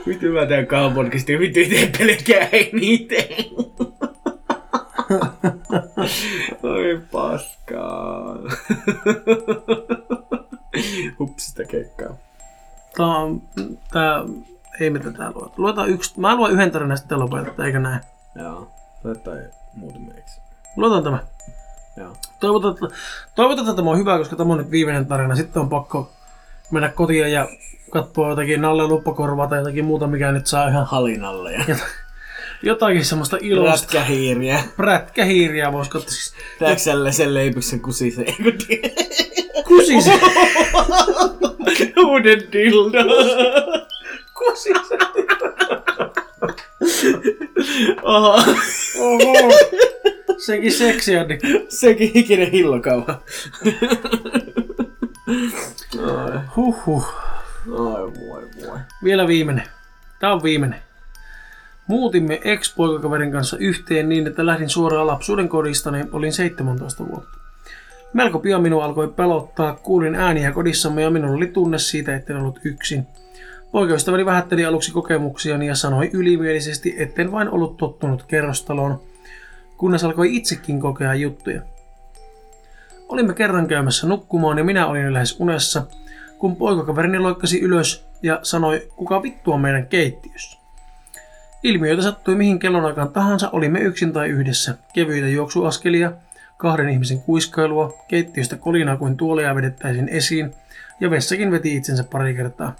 [0.06, 3.28] Miten mä tän kaupodcastin, vittu ite pelkää eniten.
[6.64, 8.36] Oi paskaa.
[11.20, 12.18] Hupsista keikkaa.
[12.98, 13.42] Tää on,
[13.94, 14.24] tää,
[14.80, 15.54] ei mitä tää lueta.
[15.58, 18.00] Luetaan yksi, mä luen yhden tarinan sitten lopetetaan, eikö näin?
[18.36, 18.72] Joo.
[19.24, 19.38] Tai
[19.74, 20.42] muutamiksi.
[20.76, 21.20] Luetaan tämä.
[21.98, 22.14] Joo.
[22.40, 22.98] Toivotaan, että,
[23.36, 25.36] toivotaan, että tämä on hyvä, koska tämä on nyt viimeinen tarina.
[25.36, 26.12] Sitten on pakko
[26.72, 27.48] mennä kotiin ja
[27.92, 31.66] katsoa jotakin Nalle Luppakorvaa tai jotakin muuta, mikä nyt saa ihan Halinalle ja
[32.64, 33.72] jotakin semmoista ilosta.
[33.72, 34.64] rätkähiiriä.
[34.78, 36.12] Prätkähiiriä voisi katsoa.
[36.12, 38.26] Siis, Tääkselle sen leipyksen kusisen.
[38.28, 38.90] Eikö tiedä?
[39.68, 40.06] kusis,
[42.06, 42.98] Uuden dildo.
[48.04, 48.44] Oho.
[49.00, 49.52] Oho.
[50.38, 51.24] Sekin seksiä.
[51.24, 51.40] Niin.
[51.70, 53.22] Sekin hikinen hillokauha.
[56.56, 57.06] Huhhuh.
[57.68, 58.80] Ai voi voi.
[59.04, 59.64] Vielä viimeinen.
[60.20, 60.82] Tää on viimeinen.
[61.88, 67.38] Muutimme ex-poikakaverin kanssa yhteen niin, että lähdin suoraan lapsuuden kodistani, olin 17 vuotta.
[68.14, 72.60] Melko pian minua alkoi pelottaa, kuulin ääniä kodissamme ja minulla oli tunne siitä, etten ollut
[72.64, 73.08] yksin.
[73.72, 79.02] Poikaystäväni vähätteli aluksi kokemuksiani ja sanoi ylimielisesti, etten vain ollut tottunut kerrostaloon,
[79.78, 81.62] kunnes alkoi itsekin kokea juttuja.
[83.10, 85.86] Olimme kerran käymässä nukkumaan ja minä olin lähes unessa,
[86.38, 90.60] kun poikakaverini loikkasi ylös ja sanoi, kuka vittu on meidän keittiössä.
[91.64, 94.76] Ilmiöitä sattui mihin kellonaikaan tahansa, olimme yksin tai yhdessä.
[94.94, 96.12] Kevyitä juoksuaskelia,
[96.58, 100.54] kahden ihmisen kuiskailua, keittiöstä kolinaa kuin tuoleja vedettäisiin esiin,
[101.00, 102.76] ja vessakin veti itsensä pari kertaa.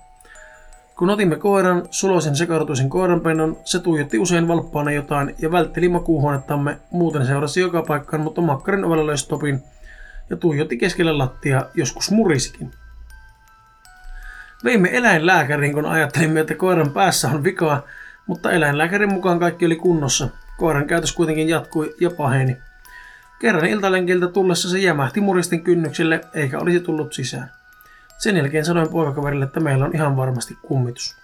[1.02, 7.26] Kun otimme koiran, suloisen sekartuisen koiranpennon, se tuijotti usein valppaana jotain ja vältteli makuuhuonettamme, muuten
[7.26, 9.64] seurasi joka paikkaan, mutta makkarin ovella löi stopin
[10.30, 12.72] ja tuijotti keskelle lattia, joskus murisikin.
[14.64, 17.82] Veimme eläinlääkäriin, kun ajattelimme, että koiran päässä on vikaa,
[18.28, 20.30] mutta eläinlääkärin mukaan kaikki oli kunnossa.
[20.58, 22.58] Koiran käytös kuitenkin jatkui ja paheni.
[23.40, 27.61] Kerran iltalenkiltä tullessa se jämähti muristin kynnykselle, eikä olisi tullut sisään.
[28.22, 31.16] Sen jälkeen sanoin poikakaverille, että meillä on ihan varmasti kummitus.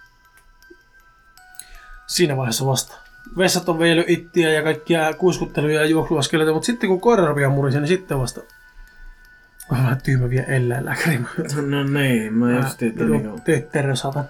[2.06, 2.94] Siinä vaiheessa vasta.
[3.38, 7.82] Vessat on veily ittiä ja kaikkia kuiskutteluja ja juoksuaskeleita, mutta sitten kun koira rupeaa murisen,
[7.82, 8.40] niin sitten vasta
[9.70, 11.20] on vähän tyhmä vielä eläinlääkäri.
[11.66, 13.40] No niin, mä just että niinku...
[13.44, 14.24] Tötterö satan.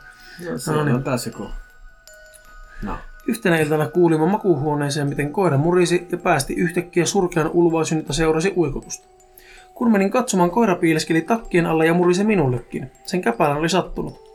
[0.50, 0.94] No se No niin.
[0.94, 1.50] on taas joku.
[2.82, 2.98] No.
[3.26, 9.08] Yhtenä iltana kuulimme makuuhuoneeseen, miten koira murisi ja päästi yhtäkkiä surkean ulvaisun, jota seurasi uikutusta.
[9.78, 12.90] Kun menin katsomaan, koira piileskeli takkien alla ja murisi minullekin.
[13.06, 14.28] Sen käpälä oli sattunut.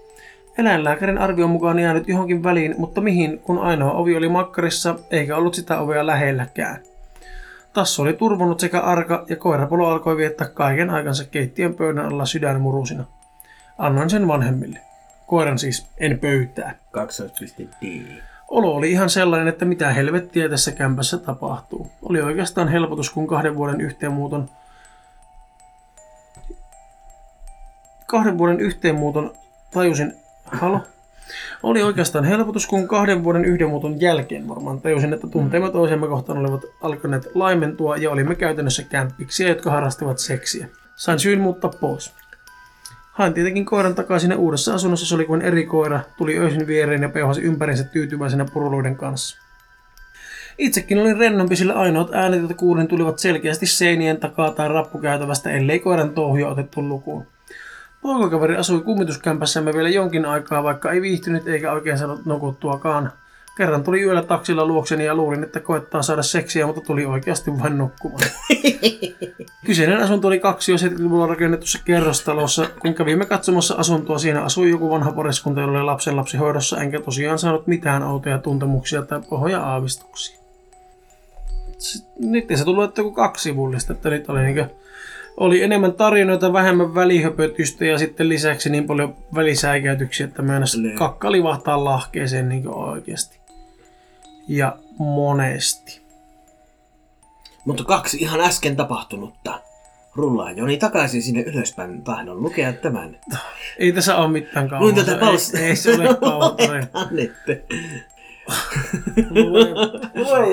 [0.58, 5.54] Eläinlääkärin arvion mukaan jäänyt johonkin väliin, mutta mihin, kun ainoa ovi oli makkarissa, eikä ollut
[5.54, 6.78] sitä ovea lähelläkään.
[7.74, 13.04] Tassu oli turvonnut sekä arka, ja koirapolo alkoi viettää kaiken aikansa keittiön pöydän alla sydänmurusina.
[13.78, 14.80] Annoin sen vanhemmille.
[15.28, 16.76] Koiran siis, en pöytää.
[16.91, 18.02] Kaksoispiste D.
[18.48, 21.91] Olo oli ihan sellainen, että mitä helvettiä tässä kämpässä tapahtuu.
[22.02, 24.50] Oli oikeastaan helpotus, kun kahden vuoden yhteenmuuton
[28.14, 29.34] kahden vuoden yhteenmuuton
[29.72, 30.14] tajusin,
[30.45, 30.80] halo?
[31.64, 36.61] Oli oikeastaan helpotus, kun kahden vuoden yhdenmuuton jälkeen varmaan tajusin, että tunteemme toisemme kohtaan olivat
[36.82, 40.68] alkaneet laimentua ja olimme käytännössä kämppiksiä, jotka harrastivat seksiä.
[40.95, 42.14] Sain syyn muuttaa pois.
[43.11, 47.01] Hain tietenkin koiran takaisin ja uudessa asunnossa se oli kuin eri koira, tuli öisin viereen
[47.01, 49.38] ja peuhasi ympärinsä tyytyväisenä puruloiden kanssa.
[50.57, 55.80] Itsekin olin rennompi, sillä ainoat äänet, joita kuulin, tulivat selkeästi seinien takaa tai rappukäytävästä, ellei
[55.80, 57.33] koiran touhuja otettu lukuun.
[58.04, 63.12] Poikakaveri asui kummituskämpässämme vielä jonkin aikaa, vaikka ei viihtynyt eikä oikein saanut nukuttuakaan.
[63.58, 67.78] Kerran tuli yöllä taksilla luokseni ja luulin, että koettaa saada seksiä, mutta tuli oikeasti vain
[67.78, 68.30] nukkumaan.
[69.66, 72.70] Kyseinen asunto oli kaksi jo 70-luvulla rakennetussa kerrostalossa.
[72.80, 76.99] Kun kävimme katsomassa asuntoa, siinä asui joku vanha pariskunta, jolla oli lapsen lapsi hoidossa, enkä
[76.99, 80.39] tosiaan saanut mitään outoja tuntemuksia tai pahoja aavistuksia.
[82.20, 84.68] Nyt ei se tullut, että kaksi sivullista, että nyt oli niinkö
[85.38, 90.96] oli enemmän tarinoita, vähemmän välihöpötystä ja sitten lisäksi niin paljon välisäikäytyksiä, että meinas Niin.
[90.96, 93.40] kakka livahtaa lahkeeseen niin oikeasti.
[94.48, 96.02] Ja monesti.
[97.66, 99.60] Mutta kaksi ihan äsken tapahtunutta.
[100.16, 102.02] Rullaa Joni takaisin sinne ylöspäin.
[102.02, 103.18] Tahdon lukea tämän.
[103.80, 104.84] Ei tässä ole mitään kauan.
[104.84, 105.58] Luin tätä palsta.
[105.60, 106.56] Ei, ei se ole kauan.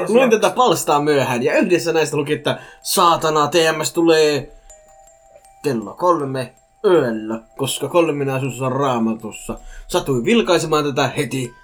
[0.09, 4.53] Luin tätä palstaa myöhään ja yhdessä näistä luki, että saatana TMS tulee
[5.65, 6.55] kello kolme
[6.85, 9.59] yöllä, koska kolminaisuus on raamatussa.
[9.89, 11.55] Satuin vilkaisemaan tätä heti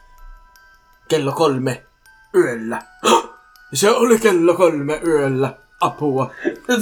[1.09, 1.83] kello kolme
[2.35, 2.83] yöllä.
[3.75, 5.55] Se oli kello kolme yöllä.
[5.81, 6.31] Apua.
[6.67, 6.77] Tuo,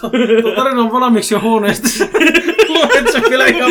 [0.00, 0.10] tuo,
[0.42, 1.88] tuo tarina on valmiiksi jo huoneesta.
[2.68, 3.70] Luet sä kyllä ihan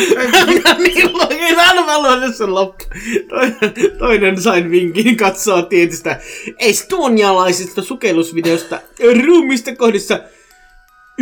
[0.78, 2.84] niin luin, aina mä luen sen loppu.
[3.30, 6.20] Toinen, toinen sain vinkin katsoa tietystä
[6.60, 8.80] estonialaisesta sukellusvideosta
[9.26, 10.20] ruumista kohdissa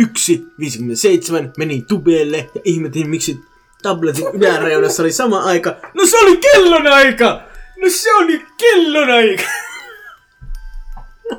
[0.00, 3.40] 1.57 meni tubelle ja ihmetin miksi
[3.82, 5.76] tabletin yläreunassa oli sama aika.
[5.94, 7.42] No se oli kellonaika!
[7.82, 9.42] No se oli kellonaika!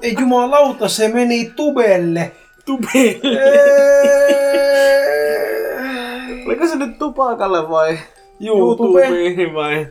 [0.02, 2.32] Ei jumalauta, se meni tubelle.
[2.66, 3.42] Tubelle.
[6.46, 8.00] Oliko se nyt tupakalle vai
[8.40, 9.08] Juu, tube.
[9.08, 9.88] YouTubeen vai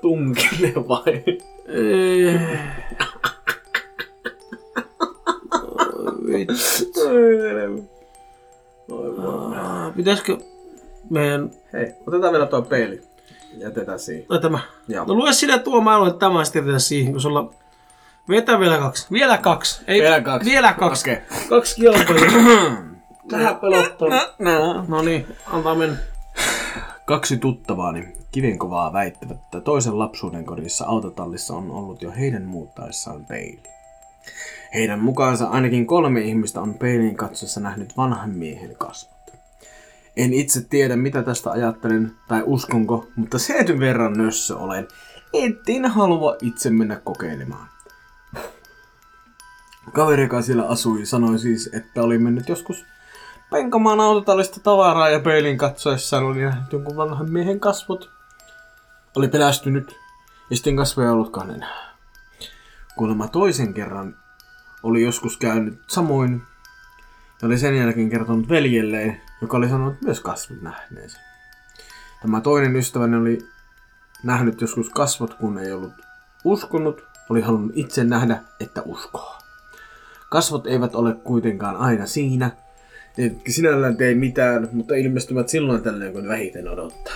[0.00, 1.24] tunkille vai?
[1.68, 2.40] Ei.
[6.26, 6.90] Vitsi.
[9.56, 10.38] Ah, Pitäisikö
[11.10, 11.50] meidän...
[11.72, 13.02] Hei, otetaan vielä tuo peili.
[13.56, 14.26] Jätetään siihen.
[14.26, 14.58] Tai tämä.
[14.88, 15.04] Joo.
[15.04, 17.50] No lue sinä tuo, mä luen tämän sitten jätetään siihen, kun sulla...
[18.28, 19.06] Vetä vielä kaksi.
[19.12, 19.82] Vielä kaksi.
[19.86, 20.50] Ei, Vielä kaksi.
[20.50, 21.10] Vielä kaksi.
[21.10, 21.22] Okei.
[21.48, 22.72] Kaksi kilpailijaa.
[23.32, 24.08] Vähän pelottaa.
[24.38, 24.84] No.
[24.88, 25.96] No niin, antaa mennä.
[27.06, 33.62] Kaksi tuttavaani kivenkovaa väittävät, että toisen lapsuuden kodissa autotallissa on ollut jo heidän muuttaessaan peili.
[34.74, 39.20] Heidän mukaansa ainakin kolme ihmistä on peiliin katsoessa nähnyt vanhan miehen kasvot.
[40.16, 44.88] En itse tiedä, mitä tästä ajattelen tai uskonko, mutta sen verran nössö olen,
[45.32, 47.68] etten halua itse mennä kokeilemaan.
[49.92, 52.84] Kaveri, joka siellä asui, sanoi siis, että oli mennyt joskus
[53.50, 58.10] penkamaan autotallista tavaraa ja peilin katsoessaan oli nähnyt jonkun vanhan miehen kasvot.
[59.16, 59.96] Oli pelästynyt
[60.50, 61.94] ja sitten kasvoja ollutkaan enää.
[62.96, 64.16] Kuulemma toisen kerran
[64.82, 66.42] oli joskus käynyt samoin
[67.42, 71.20] ja oli sen jälkeen kertonut veljelleen, joka oli sanonut myös kasvot nähneensä.
[72.22, 73.38] Tämä toinen ystäväni oli
[74.22, 75.92] nähnyt joskus kasvot, kun ei ollut
[76.44, 79.38] uskonut, oli halunnut itse nähdä, että uskoo.
[80.30, 82.50] Kasvot eivät ole kuitenkaan aina siinä,
[83.18, 87.14] etkä sinällään tee mitään, mutta ilmestyvät silloin tällöin, kun vähiten odottaa.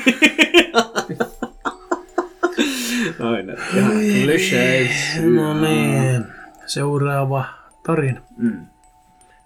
[3.19, 3.53] Aina.
[3.77, 3.93] Ihan.
[5.35, 6.25] No niin,
[6.65, 7.45] seuraava
[7.85, 8.21] tarina.
[8.37, 8.65] Mm.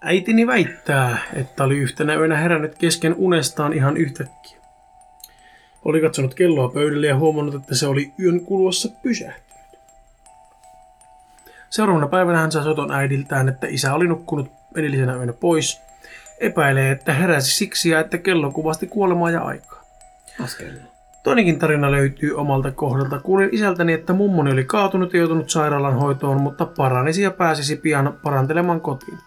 [0.00, 4.58] Äitini väittää, että oli yhtenä yönä herännyt kesken unestaan ihan yhtäkkiä.
[5.84, 9.46] Oli katsonut kelloa pöydälle ja huomannut, että se oli yön kuluessa pysähtynyt.
[11.70, 15.80] Seuraavana päivänä hän sai soton äidiltään, että isä oli nukkunut edellisenä yönä pois.
[16.40, 19.82] Epäilee, että heräsi siksi ja että kello kuvasti kuolemaa ja aikaa.
[20.44, 20.95] Askelilla.
[21.26, 23.20] Toinenkin tarina löytyy omalta kohdalta.
[23.20, 28.14] Kuulin isältäni, että mummoni oli kaatunut ja joutunut sairaalan hoitoon, mutta paranisi ja pääsisi pian
[28.22, 29.18] parantelemaan kotiin.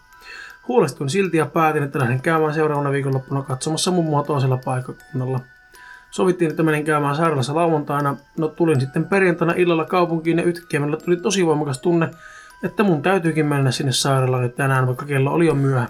[0.68, 5.40] Huolestuin silti ja päätin, että lähden käymään seuraavana viikonloppuna katsomassa mummoa toisella paikkakunnalla.
[6.10, 8.16] Sovittiin, että menen käymään sairaalassa lauantaina.
[8.38, 12.10] No tulin sitten perjantaina illalla kaupunkiin ja yhtäkkiä tuli tosi voimakas tunne,
[12.64, 15.88] että mun täytyykin mennä sinne sairaalaan nyt tänään, vaikka kello oli jo myöhä.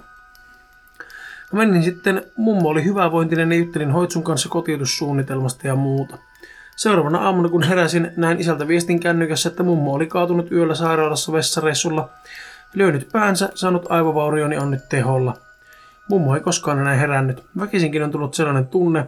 [1.53, 6.19] Mä menin sitten, mummo oli hyvävointinen ja juttelin Hoitsun kanssa kotiutussuunnitelmasta ja muuta.
[6.77, 12.09] Seuraavana aamuna kun heräsin, näin isältä viestin kännykässä, että mummo oli kaatunut yöllä sairaalassa vessareissulla.
[12.75, 15.35] Lyönyt päänsä, saanut aivovaurioni on nyt teholla.
[16.09, 17.43] Mummo ei koskaan enää herännyt.
[17.59, 19.07] Väkisinkin on tullut sellainen tunne,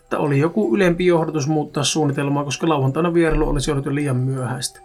[0.00, 4.80] että oli joku ylempi johdatus muuttaa suunnitelmaa, koska lauantaina vierailu olisi ollut jo liian myöhäistä.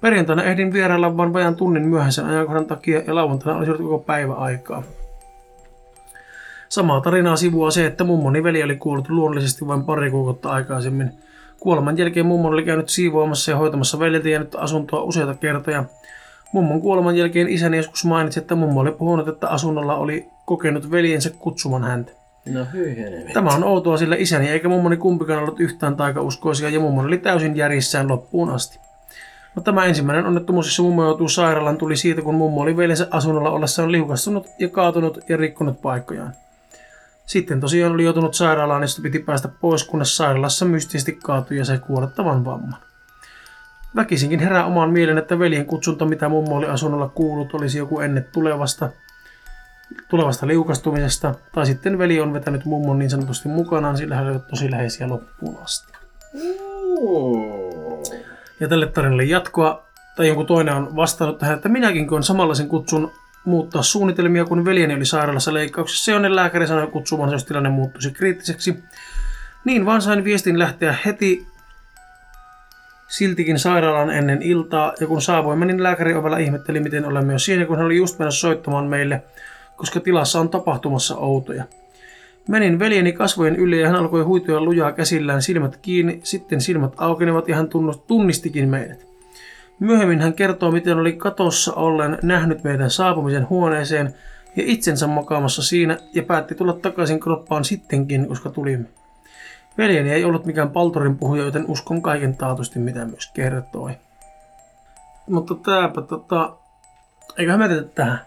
[0.00, 4.34] Perjantaina ehdin vierailla vain vajan tunnin myöhäisen ajankohdan takia ja lauantaina olisi ollut koko päivä
[4.34, 4.82] aikaa.
[6.76, 11.10] Samaa tarinaa sivua se, että mummoni veli oli kuollut luonnollisesti vain pari kuukautta aikaisemmin.
[11.60, 15.84] Kuoleman jälkeen mummon oli käynyt siivoamassa ja hoitamassa veljeltä jäänyt asuntoa useita kertoja.
[16.52, 21.30] Mummon kuoleman jälkeen isäni joskus mainitsi, että mummo oli puhunut, että asunnolla oli kokenut veljensä
[21.38, 22.12] kutsuman häntä.
[22.46, 22.96] No hyi.
[23.32, 27.56] Tämä on outoa, sillä isäni eikä mummoni kumpikaan ollut yhtään taikauskoisia ja mummoni oli täysin
[27.56, 28.78] järjissään loppuun asti.
[29.54, 33.50] No, tämä ensimmäinen onnettomuus, jossa mummo joutuu sairaalaan, tuli siitä, kun mummo oli veljensä asunnolla
[33.50, 36.32] ollessaan liukastunut ja kaatunut ja rikkonut paikkojaan.
[37.26, 41.78] Sitten tosiaan oli joutunut sairaalaan, josta piti päästä pois, kunnes sairaalassa mystisesti kaatui ja sai
[41.78, 42.76] kuolettavan vamman.
[43.96, 48.26] Väkisinkin herää omaan mieleen, että veljen kutsunta, mitä mummo oli asunnolla kuullut, olisi joku ennen
[48.32, 48.90] tulevasta,
[50.08, 54.70] tulevasta liukastumisesta, tai sitten veli on vetänyt mummon niin sanotusti mukanaan, sillä he olivat tosi
[54.70, 55.92] läheisiä loppuun asti.
[58.60, 63.12] ja tälle tarinalle jatkoa, tai jonkun toinen on vastannut tähän, että minäkin koen samanlaisen kutsun
[63.46, 68.76] muuttaa suunnitelmia, kun veljeni oli sairaalassa leikkauksessa, jonne lääkäri sanoi kutsumansa, jos tilanne muuttuisi kriittiseksi.
[69.64, 71.46] Niin vaan sain viestin lähteä heti
[73.08, 77.64] siltikin sairaalaan ennen iltaa, ja kun saavuimme, niin lääkäri ovella ihmetteli, miten olemme jo siinä,
[77.66, 79.22] kun hän oli just menossa soittamaan meille,
[79.76, 81.64] koska tilassa on tapahtumassa outoja.
[82.48, 87.48] Menin veljeni kasvojen yli ja hän alkoi huitoa lujaa käsillään silmät kiinni, sitten silmät aukenivat
[87.48, 87.68] ja hän
[88.06, 89.05] tunnistikin meidät.
[89.80, 94.14] Myöhemmin hän kertoo, miten oli katossa ollen nähnyt meidän saapumisen huoneeseen
[94.56, 98.86] ja itsensä makaamassa siinä ja päätti tulla takaisin kroppaan sittenkin, koska tulimme.
[99.78, 103.90] Veljeni ei ollut mikään paltorin puhuja, joten uskon kaiken taatusti, mitä myös kertoi.
[105.28, 106.56] Mutta tääpä tota...
[107.38, 108.20] Eiköhän me tehdä tähän.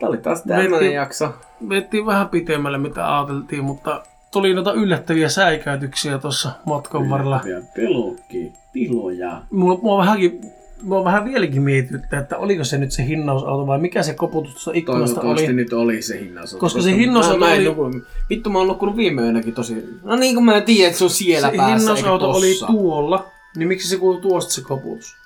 [0.00, 1.34] Tää oli taas tämmönen jakso.
[1.68, 4.02] Vettiin vähän pitemmälle, mitä ajateltiin, mutta
[4.32, 7.40] tuli noita yllättäviä säikäytyksiä tuossa matkan varrella.
[7.44, 9.42] Ja pelukki, piloja.
[9.50, 10.40] Mulla, mua vähänkin,
[10.82, 14.70] mua vähän vieläkin mietityttää, että oliko se nyt se hinnausauto vai mikä se koputus tuossa
[14.74, 15.54] ikkunasta Toivottavasti oli.
[15.54, 16.54] nyt oli se hinnaus.
[16.54, 17.90] Koska se hinnausauto mä, oli- nuku,
[18.30, 19.84] Vittu mä oon nukkunut viime yönäkin tosi...
[20.02, 23.26] No niin kuin mä tiedän, että se on siellä se päässä hinnausauto oli tuolla,
[23.56, 25.16] niin miksi se kuuluu tuosta se koputus?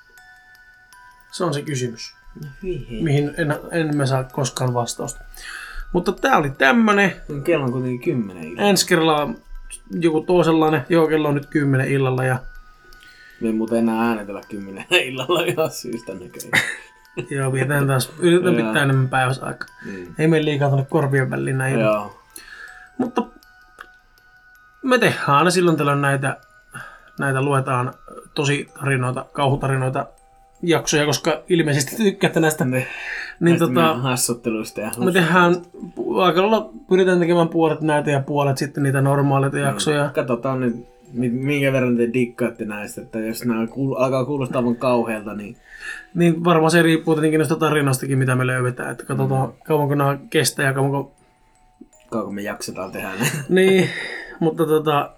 [1.31, 2.13] Se on se kysymys,
[2.63, 3.03] Vihe.
[3.03, 5.19] mihin en, en mä saa koskaan vastausta.
[5.93, 7.13] Mutta tää oli tämmönen.
[7.43, 8.61] Kello on kuitenkin kymmenen ilta.
[8.61, 9.37] Ensi kerralla on
[9.91, 10.85] joku toisenlainen.
[10.89, 12.39] Joo, kello on nyt kymmenen illalla ja
[13.41, 16.65] Me ei muuten enää äänetellä kymmenen illalla ihan syystä näköjään.
[17.37, 19.67] joo, vietään taas, yritetään pitää enemmän päiväsaikaa.
[19.85, 20.15] niin.
[20.19, 21.79] Ei mene liikaa tuonne korvien väliin näin.
[21.79, 22.19] Joo.
[22.97, 23.23] Mutta
[24.83, 26.37] me tehdään aina silloin tällöin näitä,
[27.19, 27.93] näitä luetaan
[28.33, 30.05] tosi tarinoita, kauhutarinoita
[30.63, 32.65] jaksoja, koska ilmeisesti tykkäätte näistä.
[32.65, 32.87] Ne,
[33.39, 35.55] Niin tota, hassutteluista ja me tehdään,
[36.21, 40.09] aika lailla pyritään tekemään puolet näitä ja puolet sitten niitä normaaleita jaksoja.
[40.15, 40.75] Katsotaan nyt,
[41.13, 45.57] mi- minkä verran te dikkaatte näistä, että jos nämä kuul- alkaa kuulostaa aivan kauhealta, niin
[46.15, 48.91] Niin varmaan se riippuu tietenkin noista tarinoistakin, mitä me löydetään.
[48.91, 51.11] Että katsotaan kauanko nämä kestää ja kauanko...
[52.09, 53.25] kauanko me jaksetaan tehdä ne.
[53.61, 53.89] Niin,
[54.39, 55.11] mutta tota...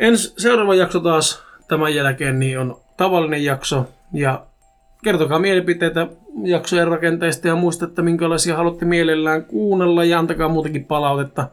[0.00, 3.88] Ens, seuraava jakso taas tämän jälkeen niin on tavallinen jakso.
[4.12, 4.46] Ja
[5.06, 6.06] kertokaa mielipiteitä
[6.44, 11.48] jaksojen rakenteista ja muista, että minkälaisia haluatte mielellään kuunnella ja antakaa muutenkin palautetta.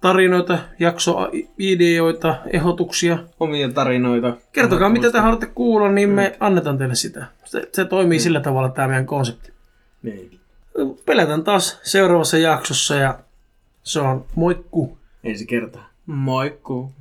[0.00, 3.18] Tarinoita, jaksoideoita, ehdotuksia.
[3.40, 4.36] Omia tarinoita.
[4.52, 7.26] Kertokaa, mitä te haluatte kuulla, niin me annetaan teille sitä.
[7.44, 9.52] Se, se toimii sillä tavalla tämä meidän konsepti.
[10.02, 10.40] Niin.
[11.06, 13.18] Pelätään taas seuraavassa jaksossa ja
[13.82, 14.98] se on moikku.
[15.24, 15.88] Ensi kertaa.
[16.06, 16.92] Moikku.